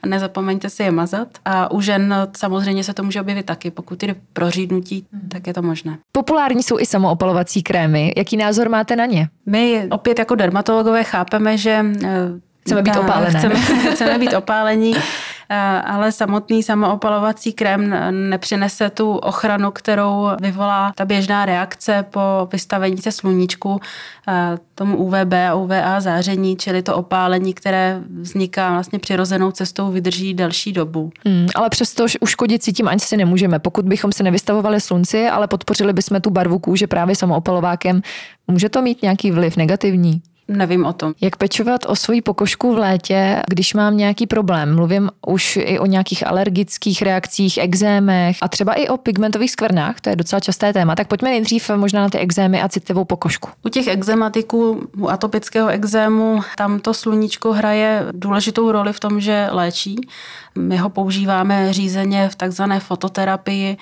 nezapomeňte 0.07 0.71
si 0.71 0.83
je 0.83 0.91
mazat. 0.91 1.29
A 1.45 1.71
u 1.71 1.81
žen 1.81 2.15
samozřejmě 2.37 2.85
se 2.85 2.95
to 2.95 3.03
může 3.03 3.21
objevit 3.21 3.47
taky, 3.47 3.71
pokud 3.71 4.03
jde 4.03 4.15
prořídnutí, 4.33 5.07
hmm. 5.13 5.29
tak 5.29 5.47
je 5.47 5.55
to 5.55 5.63
možné. 5.63 5.99
Populární 6.13 6.63
jsou 6.63 6.79
i 6.79 6.87
samoopalovací 6.87 7.63
krémy. 7.63 8.13
Jaký 8.17 8.37
názor 8.37 8.69
máte 8.69 8.97
na 8.97 9.07
ně? 9.07 9.29
My 9.47 9.60
opět 9.91 10.19
jako 10.19 10.35
dermatologové 10.35 11.05
chápeme, 11.05 11.59
že 11.59 11.85
eh, 12.05 12.09
Chceme 12.61 12.83
být 12.83 12.97
opálené. 12.97 13.39
Chceme, 13.39 13.55
chceme 13.93 14.19
být 14.19 14.35
opálení. 14.35 14.95
Eh, 15.53 15.83
ale 15.83 16.13
samotný 16.13 16.63
samoopalovací 16.63 17.53
krém 17.53 17.95
nepřinese 18.11 18.91
tu 18.91 19.13
ochranu, 19.17 19.71
kterou 19.71 20.29
vyvolá 20.41 20.93
ta 20.97 21.05
běžná 21.05 21.47
reakce 21.47 22.05
po 22.11 22.21
vystavení 22.53 22.99
se 22.99 23.13
sluníčku, 23.13 23.81
eh, 24.29 24.59
tomu 24.75 24.97
UVB 24.97 25.33
a 25.49 25.55
UVA 25.55 26.01
záření, 26.01 26.57
čili 26.57 26.83
to 26.83 26.97
opálení, 26.97 27.55
které 27.55 28.01
vzniká 28.21 28.73
vlastně 28.73 28.99
přirozenou 28.99 29.51
cestou, 29.51 29.91
vydrží 29.91 30.35
delší 30.35 30.73
dobu. 30.73 31.11
Hmm, 31.27 31.47
ale 31.55 31.71
přesto 31.71 32.05
uškodit 32.21 32.63
si 32.63 32.73
tím 32.73 32.89
ani 32.89 33.01
si 33.01 33.17
nemůžeme. 33.17 33.59
Pokud 33.59 33.85
bychom 33.85 34.13
se 34.13 34.23
nevystavovali 34.23 34.81
slunci, 34.81 35.29
ale 35.29 35.47
podpořili 35.47 35.93
bychom 35.93 36.21
tu 36.21 36.31
barvu 36.31 36.59
kůže 36.59 36.87
právě 36.87 37.17
samoopalovákem, 37.17 38.03
může 38.49 38.69
to 38.69 38.83
mít 38.83 39.03
nějaký 39.03 39.31
vliv 39.31 39.57
negativní? 39.57 40.23
Nevím 40.51 40.85
o 40.87 40.93
tom. 40.93 41.15
Jak 41.21 41.37
pečovat 41.37 41.81
o 41.87 41.97
svoji 41.97 42.23
pokožku 42.23 42.75
v 42.75 42.79
létě, 42.79 43.43
když 43.49 43.75
mám 43.75 43.97
nějaký 43.97 44.27
problém? 44.27 44.75
Mluvím 44.75 45.11
už 45.27 45.59
i 45.63 45.79
o 45.79 45.87
nějakých 45.87 46.27
alergických 46.27 47.03
reakcích, 47.03 47.59
exémech 47.59 48.37
a 48.43 48.49
třeba 48.49 48.75
i 48.75 48.89
o 48.89 48.97
pigmentových 48.97 49.51
skvrnách, 49.51 50.01
to 50.01 50.11
je 50.11 50.17
docela 50.17 50.41
časté 50.41 50.73
téma. 50.73 50.95
Tak 50.95 51.09
pojďme 51.09 51.31
nejdřív 51.31 51.71
možná 51.77 52.03
na 52.03 52.09
ty 52.09 52.19
exémy 52.19 52.63
a 52.63 52.69
citlivou 52.69 53.05
pokožku. 53.05 53.49
U 53.65 53.69
těch 53.69 53.87
exématiků, 53.87 54.89
u 54.99 55.09
atopického 55.09 55.69
exému, 55.69 56.41
tam 56.57 56.81
to 56.81 56.95
sluníčko 56.95 57.53
hraje 57.53 58.07
důležitou 58.13 58.73
roli 58.73 58.93
v 58.93 59.01
tom, 59.01 59.21
že 59.21 59.49
léčí. 59.51 59.97
My 60.59 60.77
ho 60.77 60.89
používáme 60.89 61.73
řízeně 61.73 62.29
v 62.29 62.35
takzvané 62.35 62.81
fototerapii, 62.81 63.77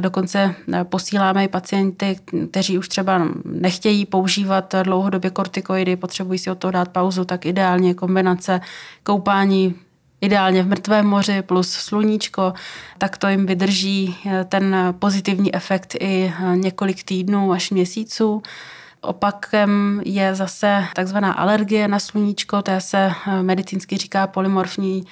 dokonce 0.00 0.54
eh, 0.72 0.84
posíláme 0.84 1.44
i 1.44 1.48
pacienty, 1.48 2.20
kteří 2.50 2.78
už 2.78 2.88
třeba 2.88 3.28
nechtějí 3.44 4.06
používat 4.06 4.74
dlouhodobě 4.82 5.30
kortikoidy, 5.30 5.96
potřebují 5.96 6.38
si 6.38 6.50
od 6.50 6.58
toho 6.58 6.70
dát 6.70 6.88
pauzu, 6.88 7.24
tak 7.24 7.46
ideálně 7.46 7.94
kombinace 7.94 8.60
koupání 9.02 9.74
ideálně 10.20 10.62
v 10.62 10.68
mrtvém 10.68 11.06
moři 11.06 11.42
plus 11.42 11.70
sluníčko, 11.70 12.52
tak 12.98 13.16
to 13.16 13.28
jim 13.28 13.46
vydrží 13.46 14.16
eh, 14.26 14.44
ten 14.44 14.76
pozitivní 14.98 15.54
efekt 15.54 15.96
i 16.00 16.32
několik 16.54 17.04
týdnů 17.04 17.52
až 17.52 17.70
měsíců. 17.70 18.42
Opakem 19.00 20.02
je 20.04 20.34
zase 20.34 20.84
takzvaná 20.94 21.32
alergie 21.32 21.88
na 21.88 21.98
sluníčko, 21.98 22.62
to 22.62 22.72
se 22.78 23.12
medicínsky 23.42 23.96
říká 23.96 24.26
polymorfní 24.26 25.04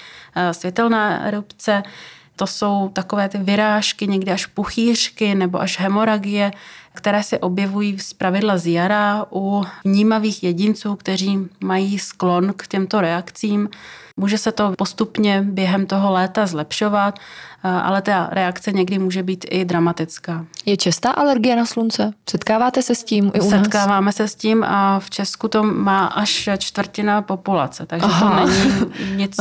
světelná 0.52 1.26
erupce. 1.26 1.82
To 2.36 2.46
jsou 2.46 2.90
takové 2.92 3.28
ty 3.28 3.38
vyrážky, 3.38 4.06
někdy 4.06 4.32
až 4.32 4.46
puchýřky 4.46 5.34
nebo 5.34 5.60
až 5.60 5.78
hemoragie, 5.80 6.52
které 6.92 7.22
se 7.22 7.38
objevují 7.38 7.98
z 7.98 8.12
pravidla 8.12 8.58
z 8.58 8.66
jara 8.66 9.26
u 9.32 9.64
vnímavých 9.84 10.42
jedinců, 10.42 10.96
kteří 10.96 11.38
mají 11.60 11.98
sklon 11.98 12.52
k 12.56 12.66
těmto 12.66 13.00
reakcím. 13.00 13.68
Může 14.16 14.38
se 14.38 14.52
to 14.52 14.72
postupně 14.78 15.42
během 15.42 15.86
toho 15.86 16.12
léta 16.12 16.46
zlepšovat, 16.46 17.18
ale 17.66 18.02
ta 18.02 18.28
reakce 18.32 18.72
někdy 18.72 18.98
může 18.98 19.22
být 19.22 19.46
i 19.50 19.64
dramatická. 19.64 20.46
Je 20.66 20.76
častá 20.76 21.10
alergie 21.10 21.56
na 21.56 21.66
slunce? 21.66 22.12
Setkáváte 22.30 22.82
se 22.82 22.94
s 22.94 23.04
tím 23.04 23.30
i 23.34 23.40
u 23.40 23.50
nás? 23.50 23.62
Setkáváme 23.62 24.12
se 24.12 24.28
s 24.28 24.34
tím 24.34 24.64
a 24.64 25.00
v 25.00 25.10
Česku 25.10 25.48
to 25.48 25.62
má 25.62 26.06
až 26.06 26.48
čtvrtina 26.58 27.22
populace, 27.22 27.86
takže 27.86 28.06
Aha. 28.06 28.40
to 28.40 28.46
není 28.46 28.86
nic, 29.16 29.40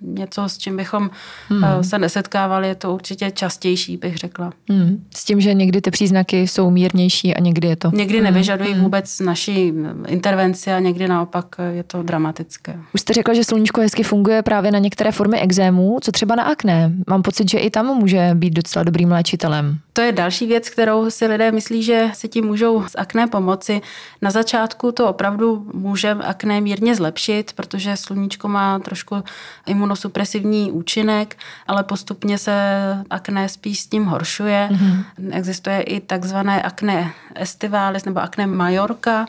něco, 0.00 0.48
s 0.48 0.58
čím 0.58 0.76
bychom 0.76 1.10
hmm. 1.48 1.84
se 1.84 1.98
nesetkávali, 1.98 2.68
je 2.68 2.74
to 2.74 2.94
určitě 2.94 3.30
častější, 3.30 3.96
bych 3.96 4.16
řekla. 4.16 4.52
Hmm. 4.68 5.04
S 5.14 5.24
tím, 5.24 5.40
že 5.40 5.54
někdy 5.54 5.80
ty 5.80 5.90
příznaky 5.90 6.48
jsou 6.48 6.70
mírnější 6.70 7.34
a 7.34 7.40
někdy 7.40 7.68
je 7.68 7.76
to. 7.76 7.90
Někdy 7.90 8.20
nevyžadují 8.20 8.74
mm. 8.74 8.80
vůbec 8.80 9.20
naší 9.20 9.72
intervenci 10.06 10.72
a 10.72 10.78
někdy 10.78 11.08
naopak 11.08 11.46
je 11.70 11.82
to 11.82 12.02
dramatické. 12.02 12.78
Už 12.94 13.00
jste 13.00 13.12
řekla, 13.12 13.34
že 13.34 13.44
sluníčko 13.44 13.80
hezky 13.80 14.02
funguje 14.02 14.42
právě 14.42 14.72
na 14.72 14.78
některé 14.78 15.12
formy 15.12 15.40
exémů. 15.40 15.98
Co 16.02 16.12
třeba 16.12 16.34
na 16.34 16.42
akné? 16.42 16.92
Mám 17.08 17.22
pocit, 17.22 17.50
že 17.50 17.58
i 17.58 17.70
tam 17.70 17.86
může 17.86 18.30
být 18.34 18.54
docela 18.54 18.82
dobrým 18.82 19.12
léčitelem. 19.12 19.78
To 19.92 20.00
je 20.00 20.12
další 20.12 20.46
věc, 20.46 20.68
kterou 20.68 21.10
si 21.10 21.26
lidé 21.26 21.52
myslí, 21.52 21.82
že 21.82 22.10
se 22.14 22.28
tím 22.28 22.46
můžou 22.46 22.84
s 22.86 22.98
akné 22.98 23.26
pomoci. 23.26 23.80
Na 24.22 24.30
začátku 24.30 24.92
to 24.92 25.08
opravdu 25.08 25.66
může 25.74 26.10
akné 26.10 26.60
mírně 26.60 26.94
zlepšit, 26.94 27.52
protože 27.52 27.96
sluníčko 27.96 28.48
má 28.48 28.78
trošku 28.78 29.24
imunosupresivní 29.66 30.72
účinek, 30.72 31.36
ale 31.66 31.84
postupně 31.84 32.38
se 32.38 32.52
akné 33.10 33.48
spíš 33.48 33.80
s 33.80 33.86
tím 33.86 34.04
horšuje. 34.04 34.68
Mm-hmm. 34.72 35.04
Existuje 35.30 35.80
i 35.80 36.00
takzvané 36.00 36.62
akné 36.62 37.12
estivalis 37.34 38.04
nebo 38.04 38.20
akné 38.20 38.46
majorka, 38.46 39.26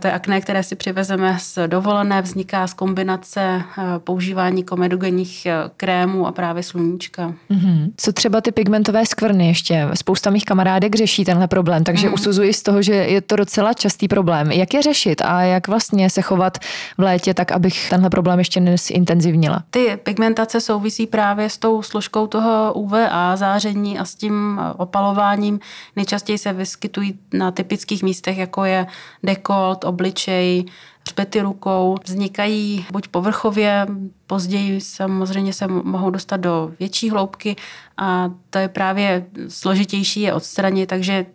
to 0.00 0.06
je 0.06 0.12
akné, 0.12 0.40
které 0.40 0.62
si 0.62 0.76
přivezeme 0.76 1.36
z 1.40 1.58
dovolené, 1.66 2.22
vzniká 2.22 2.66
z 2.66 2.74
kombinace 2.74 3.40
eh, 3.40 3.82
používání 3.98 4.64
komedogenních 4.64 5.46
eh, 5.46 5.54
krémů 5.76 6.26
a 6.26 6.32
právě 6.32 6.62
sluníčka. 6.62 7.34
Mm-hmm. 7.50 7.92
Co 7.96 8.12
třeba 8.12 8.40
ty 8.40 8.52
pigmentové 8.52 9.06
skvrny 9.06 9.46
ještě? 9.46 9.88
Spousta 9.94 10.30
mých 10.30 10.44
kamarádek 10.44 10.94
řeší 10.94 11.24
tenhle 11.24 11.48
problém, 11.48 11.84
takže 11.84 12.08
mm-hmm. 12.08 12.14
usuzuji 12.14 12.52
z 12.52 12.62
toho, 12.62 12.82
že 12.82 12.94
je 12.94 13.20
to 13.20 13.36
docela 13.36 13.72
častý 13.72 14.08
problém. 14.08 14.52
Jak 14.52 14.74
je 14.74 14.82
řešit 14.82 15.22
a 15.24 15.42
jak 15.42 15.68
vlastně 15.68 16.10
se 16.10 16.22
chovat 16.22 16.58
v 16.98 17.02
létě 17.02 17.34
tak, 17.34 17.52
abych 17.52 17.90
tenhle 17.90 18.10
problém 18.10 18.38
ještě 18.38 18.60
nezintenzivnila? 18.60 19.62
Ty 19.70 19.98
pigmentace 20.02 20.60
souvisí 20.60 21.06
právě 21.06 21.48
s 21.50 21.58
tou 21.58 21.82
složkou 21.82 22.26
toho 22.26 22.72
UVA 22.72 23.36
záření 23.36 23.98
a 23.98 24.04
s 24.04 24.14
tím 24.14 24.60
eh, 24.62 24.72
opalováním. 24.76 25.60
Nejčastěji 25.96 26.38
se 26.38 26.52
vyskytují 26.52 27.18
na 27.32 27.50
typických 27.50 28.02
místech, 28.02 28.38
jako 28.38 28.64
je 28.64 28.86
dekol, 29.22 29.63
dekolt, 29.64 29.84
obličej, 29.84 30.64
hřbety 31.06 31.40
rukou. 31.40 31.96
Vznikají 32.04 32.86
buď 32.92 33.08
povrchově, 33.08 33.86
později 34.26 34.80
samozřejmě 34.80 35.52
se 35.52 35.66
mohou 35.66 36.10
dostat 36.10 36.36
do 36.36 36.72
větší 36.80 37.10
hloubky 37.10 37.56
a 37.96 38.30
to 38.50 38.58
je 38.58 38.68
právě 38.68 39.26
složitější 39.48 40.20
je 40.20 40.32
odstranit, 40.32 40.86
takže 40.86 41.26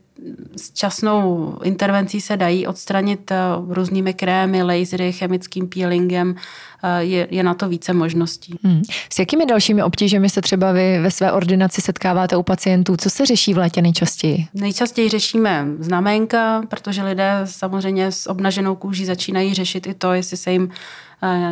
s 0.55 0.73
časnou 0.73 1.53
intervencí 1.63 2.21
se 2.21 2.37
dají 2.37 2.67
odstranit 2.67 3.31
eh, 3.31 3.37
různými 3.67 4.13
krémy, 4.13 4.63
lasery, 4.63 5.11
chemickým 5.11 5.67
peelingem. 5.67 6.35
Eh, 6.83 7.03
je, 7.03 7.27
je 7.31 7.43
na 7.43 7.53
to 7.53 7.69
více 7.69 7.93
možností. 7.93 8.59
Hmm. 8.63 8.81
S 9.13 9.19
jakými 9.19 9.45
dalšími 9.45 9.83
obtížemi 9.83 10.29
se 10.29 10.41
třeba 10.41 10.71
vy 10.71 10.99
ve 10.99 11.11
své 11.11 11.31
ordinaci 11.31 11.81
setkáváte 11.81 12.37
u 12.37 12.43
pacientů? 12.43 12.97
Co 12.97 13.09
se 13.09 13.25
řeší 13.25 13.53
v 13.53 13.57
létě 13.57 13.81
nejčastěji? 13.81 14.47
Nejčastěji 14.53 15.09
řešíme 15.09 15.65
znamenka, 15.79 16.63
protože 16.67 17.03
lidé 17.03 17.41
samozřejmě 17.45 18.11
s 18.11 18.29
obnaženou 18.29 18.75
kůží 18.75 19.05
začínají 19.05 19.53
řešit 19.53 19.87
i 19.87 19.93
to, 19.93 20.13
jestli 20.13 20.37
se 20.37 20.51
jim 20.51 20.69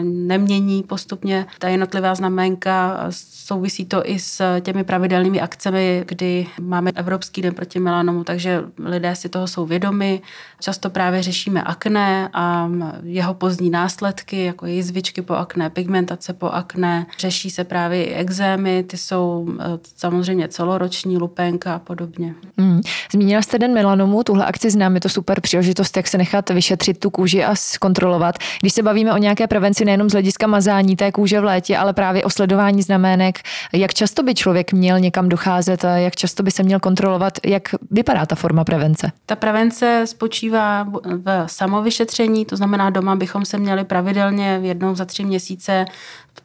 nemění 0.03 0.83
postupně 0.83 1.45
ta 1.59 1.67
jednotlivá 1.69 2.15
znamenka. 2.15 3.07
Souvisí 3.09 3.85
to 3.85 4.09
i 4.09 4.19
s 4.19 4.59
těmi 4.61 4.83
pravidelnými 4.83 5.41
akcemi, 5.41 6.03
kdy 6.07 6.47
máme 6.61 6.91
Evropský 6.95 7.41
den 7.41 7.53
proti 7.53 7.79
melanomu, 7.79 8.23
takže 8.23 8.63
lidé 8.79 9.15
si 9.15 9.29
toho 9.29 9.47
jsou 9.47 9.65
vědomi. 9.65 10.21
Často 10.59 10.89
právě 10.89 11.23
řešíme 11.23 11.63
akné 11.63 12.29
a 12.33 12.69
jeho 13.03 13.33
pozdní 13.33 13.69
následky, 13.69 14.43
jako 14.43 14.65
jizvičky 14.65 15.21
po 15.21 15.33
akné, 15.33 15.69
pigmentace 15.69 16.33
po 16.33 16.49
akné. 16.49 17.05
Řeší 17.19 17.49
se 17.49 17.63
právě 17.63 18.05
i 18.05 18.13
exémy, 18.13 18.83
ty 18.83 18.97
jsou 18.97 19.47
eh, 19.59 19.63
samozřejmě 19.97 20.47
celoroční, 20.47 21.17
lupenka 21.17 21.75
a 21.75 21.79
podobně. 21.79 22.35
Hmm. 22.57 22.81
Zmínila 23.11 23.41
jste 23.41 23.59
den 23.59 23.73
melanomu, 23.73 24.23
tuhle 24.23 24.45
akci 24.45 24.69
znám, 24.69 24.95
je 24.95 25.01
to 25.01 25.09
super 25.09 25.41
příležitost, 25.41 25.97
jak 25.97 26.07
se 26.07 26.17
nechat 26.17 26.49
vyšetřit 26.49 26.99
tu 26.99 27.09
kůži 27.09 27.43
a 27.43 27.55
zkontrolovat. 27.55 28.35
Když 28.61 28.73
se 28.73 28.83
bavíme 28.83 29.13
o 29.13 29.17
nějaké 29.17 29.47
prevenci 29.57 29.85
nejenom 29.85 30.09
z 30.09 30.13
hlediska 30.13 30.47
mazání 30.47 30.95
té 30.95 31.11
kůže 31.11 31.41
v 31.41 31.43
létě, 31.43 31.77
ale 31.77 31.93
právě 31.93 32.23
o 32.23 32.29
sledování 32.29 32.81
znamenek. 32.81 33.39
Jak 33.73 33.93
často 33.93 34.23
by 34.23 34.35
člověk 34.35 34.73
měl 34.73 34.99
někam 34.99 35.29
docházet 35.29 35.85
jak 35.95 36.15
často 36.15 36.43
by 36.43 36.51
se 36.51 36.63
měl 36.63 36.79
kontrolovat, 36.79 37.33
jak 37.45 37.63
vypadá 37.91 38.25
ta 38.25 38.35
forma 38.35 38.63
prevence? 38.63 39.11
Ta 39.25 39.35
prevence 39.35 40.03
spočívá 40.05 40.87
v 41.03 41.43
samovyšetření, 41.47 42.45
to 42.45 42.55
znamená 42.55 42.89
doma 42.89 43.15
bychom 43.15 43.45
se 43.45 43.57
měli 43.57 43.83
pravidelně 43.83 44.59
jednou 44.61 44.95
za 44.95 45.05
tři 45.05 45.25
měsíce 45.25 45.85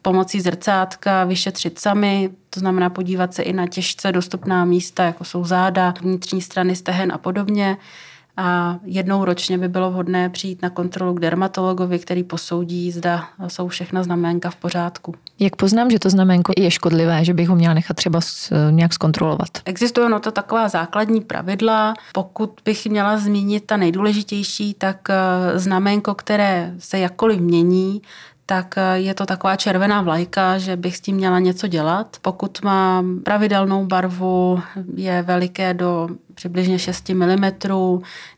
pomocí 0.01 0.41
zrcátka 0.41 1.23
vyšetřit 1.23 1.79
sami, 1.79 2.29
to 2.49 2.59
znamená 2.59 2.89
podívat 2.89 3.33
se 3.33 3.43
i 3.43 3.53
na 3.53 3.67
těžce 3.67 4.11
dostupná 4.11 4.65
místa, 4.65 5.03
jako 5.03 5.23
jsou 5.23 5.45
záda, 5.45 5.93
vnitřní 6.01 6.41
strany 6.41 6.75
stehen 6.75 7.11
a 7.11 7.17
podobně 7.17 7.77
a 8.37 8.79
jednou 8.83 9.25
ročně 9.25 9.57
by 9.57 9.67
bylo 9.67 9.91
vhodné 9.91 10.29
přijít 10.29 10.61
na 10.61 10.69
kontrolu 10.69 11.13
k 11.13 11.19
dermatologovi, 11.19 11.99
který 11.99 12.23
posoudí, 12.23 12.91
zda 12.91 13.23
jsou 13.47 13.67
všechna 13.67 14.03
znamenka 14.03 14.49
v 14.49 14.55
pořádku. 14.55 15.15
Jak 15.39 15.55
poznám, 15.55 15.91
že 15.91 15.99
to 15.99 16.09
znamenko 16.09 16.53
je 16.57 16.71
škodlivé, 16.71 17.25
že 17.25 17.33
bych 17.33 17.49
ho 17.49 17.55
měla 17.55 17.73
nechat 17.73 17.93
třeba 17.93 18.19
nějak 18.71 18.93
zkontrolovat? 18.93 19.49
Existují 19.65 20.09
no 20.09 20.19
to 20.19 20.31
taková 20.31 20.69
základní 20.69 21.21
pravidla. 21.21 21.93
Pokud 22.13 22.51
bych 22.65 22.85
měla 22.85 23.17
zmínit 23.17 23.65
ta 23.65 23.77
nejdůležitější, 23.77 24.73
tak 24.73 25.09
eh, 25.09 25.59
znamenko, 25.59 26.15
které 26.15 26.73
se 26.79 26.99
jakkoliv 26.99 27.39
mění, 27.39 28.01
tak 28.53 28.77
eh, 28.77 28.99
je 28.99 29.13
to 29.13 29.25
taková 29.25 29.55
červená 29.55 30.01
vlajka, 30.01 30.57
že 30.57 30.75
bych 30.75 30.97
s 30.97 31.01
tím 31.01 31.15
měla 31.15 31.39
něco 31.39 31.67
dělat. 31.67 32.17
Pokud 32.21 32.61
má 32.63 33.03
pravidelnou 33.23 33.85
barvu, 33.85 34.59
je 34.95 35.21
veliké 35.21 35.73
do 35.73 36.09
přibližně 36.35 36.79
6 36.79 37.09
mm, 37.09 37.51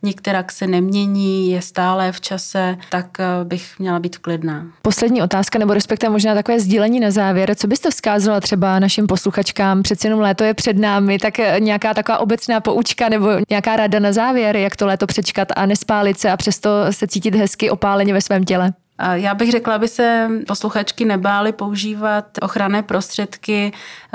některak 0.04 0.52
se 0.52 0.68
nemění, 0.68 1.52
je 1.52 1.62
stále 1.62 2.12
v 2.12 2.22
čase, 2.22 2.78
tak 2.90 3.20
eh, 3.20 3.26
bych 3.44 3.80
měla 3.80 4.00
být 4.00 4.18
klidná. 4.18 4.66
Poslední 4.82 5.22
otázka, 5.22 5.60
nebo 5.60 5.74
respektive 5.74 6.12
možná 6.12 6.34
takové 6.34 6.60
sdílení 6.60 7.00
na 7.00 7.12
závěr. 7.12 7.56
Co 7.56 7.68
byste 7.68 7.90
vzkázala 7.90 8.40
třeba 8.40 8.80
našim 8.80 9.08
posluchačkám? 9.08 9.84
Přeci 9.84 10.08
jenom 10.08 10.20
léto 10.20 10.44
je 10.44 10.54
před 10.54 10.78
námi, 10.78 11.20
tak 11.20 11.40
eh, 11.40 11.60
nějaká 11.60 11.94
taková 11.94 12.18
obecná 12.18 12.60
poučka 12.60 13.10
nebo 13.10 13.28
nějaká 13.50 13.76
rada 13.76 14.00
na 14.00 14.14
závěr, 14.14 14.58
jak 14.58 14.76
to 14.76 14.86
léto 14.86 15.08
přečkat 15.08 15.48
a 15.56 15.66
nespálit 15.66 16.20
se 16.20 16.32
a 16.32 16.38
přesto 16.38 16.70
se 16.92 17.08
cítit 17.08 17.36
hezky 17.36 17.70
opáleně 17.70 18.14
ve 18.14 18.22
svém 18.22 18.44
těle? 18.44 18.74
Já 19.14 19.34
bych 19.34 19.52
řekla, 19.52 19.76
aby 19.76 19.88
se 19.88 20.30
posluchačky 20.48 21.06
nebály 21.06 21.52
používat 21.52 22.26
ochranné 22.42 22.84
prostředky. 22.84 23.72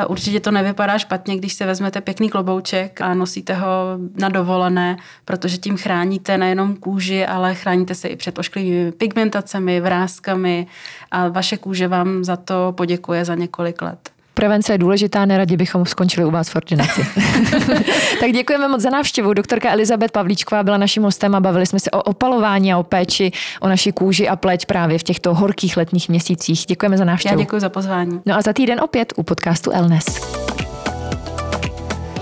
Určitě 0.09 0.41
to 0.41 0.51
nevypadá 0.51 0.99
špatně, 0.99 1.37
když 1.37 1.53
se 1.53 1.67
vezmete 1.67 2.01
pěkný 2.01 2.31
klobouček 2.31 3.01
a 3.01 3.15
nosíte 3.15 3.55
ho 3.55 3.69
na 4.15 4.29
dovolené, 4.29 4.97
protože 5.25 5.59
tím 5.59 5.77
chráníte 5.77 6.39
nejenom 6.39 6.77
kůži, 6.77 7.27
ale 7.27 7.55
chráníte 7.55 7.95
se 7.95 8.09
i 8.09 8.17
před 8.17 8.39
ošklivými 8.39 8.93
pigmentacemi, 8.93 9.81
vrázkami 9.81 10.67
a 11.11 11.29
vaše 11.29 11.57
kůže 11.57 11.89
vám 11.89 12.25
za 12.25 12.37
to 12.37 12.75
poděkuje 12.77 13.25
za 13.25 13.35
několik 13.35 13.83
let 13.83 14.11
prevence 14.41 14.73
je 14.73 14.79
důležitá, 14.79 15.25
neradi 15.25 15.57
bychom 15.57 15.87
skončili 15.87 16.27
u 16.27 16.31
vás 16.31 16.49
v 16.49 16.57
ordinaci. 16.57 17.01
tak 18.21 18.33
děkujeme 18.33 18.69
moc 18.69 18.81
za 18.81 18.91
návštěvu. 18.91 19.35
Doktorka 19.35 19.73
Elizabeth 19.73 20.13
Pavlíčková 20.13 20.63
byla 20.63 20.77
naším 20.77 21.03
hostem 21.03 21.35
a 21.35 21.41
bavili 21.41 21.67
jsme 21.67 21.81
se 21.81 21.91
o 21.91 22.03
opalování 22.03 22.73
a 22.73 22.79
o 22.79 22.83
péči, 22.83 23.33
o 23.61 23.69
naší 23.69 23.93
kůži 23.93 24.29
a 24.29 24.37
pleť 24.37 24.67
právě 24.67 24.99
v 24.99 25.03
těchto 25.03 25.35
horkých 25.35 25.77
letních 25.77 26.09
měsících. 26.09 26.67
Děkujeme 26.67 26.99
za 26.99 27.05
návštěvu. 27.05 27.41
Já 27.41 27.45
děkuji 27.45 27.61
za 27.61 27.69
pozvání. 27.69 28.21
No 28.27 28.37
a 28.37 28.43
za 28.43 28.53
týden 28.53 28.81
opět 28.81 29.13
u 29.17 29.23
podcastu 29.23 29.71
Elnes. 29.71 30.05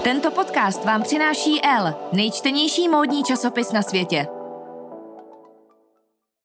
Tento 0.02 0.30
podcast 0.30 0.84
vám 0.84 1.02
přináší 1.02 1.60
L, 1.78 1.94
nejčtenější 2.12 2.88
módní 2.88 3.24
časopis 3.24 3.72
na 3.72 3.82
světě. 3.82 4.37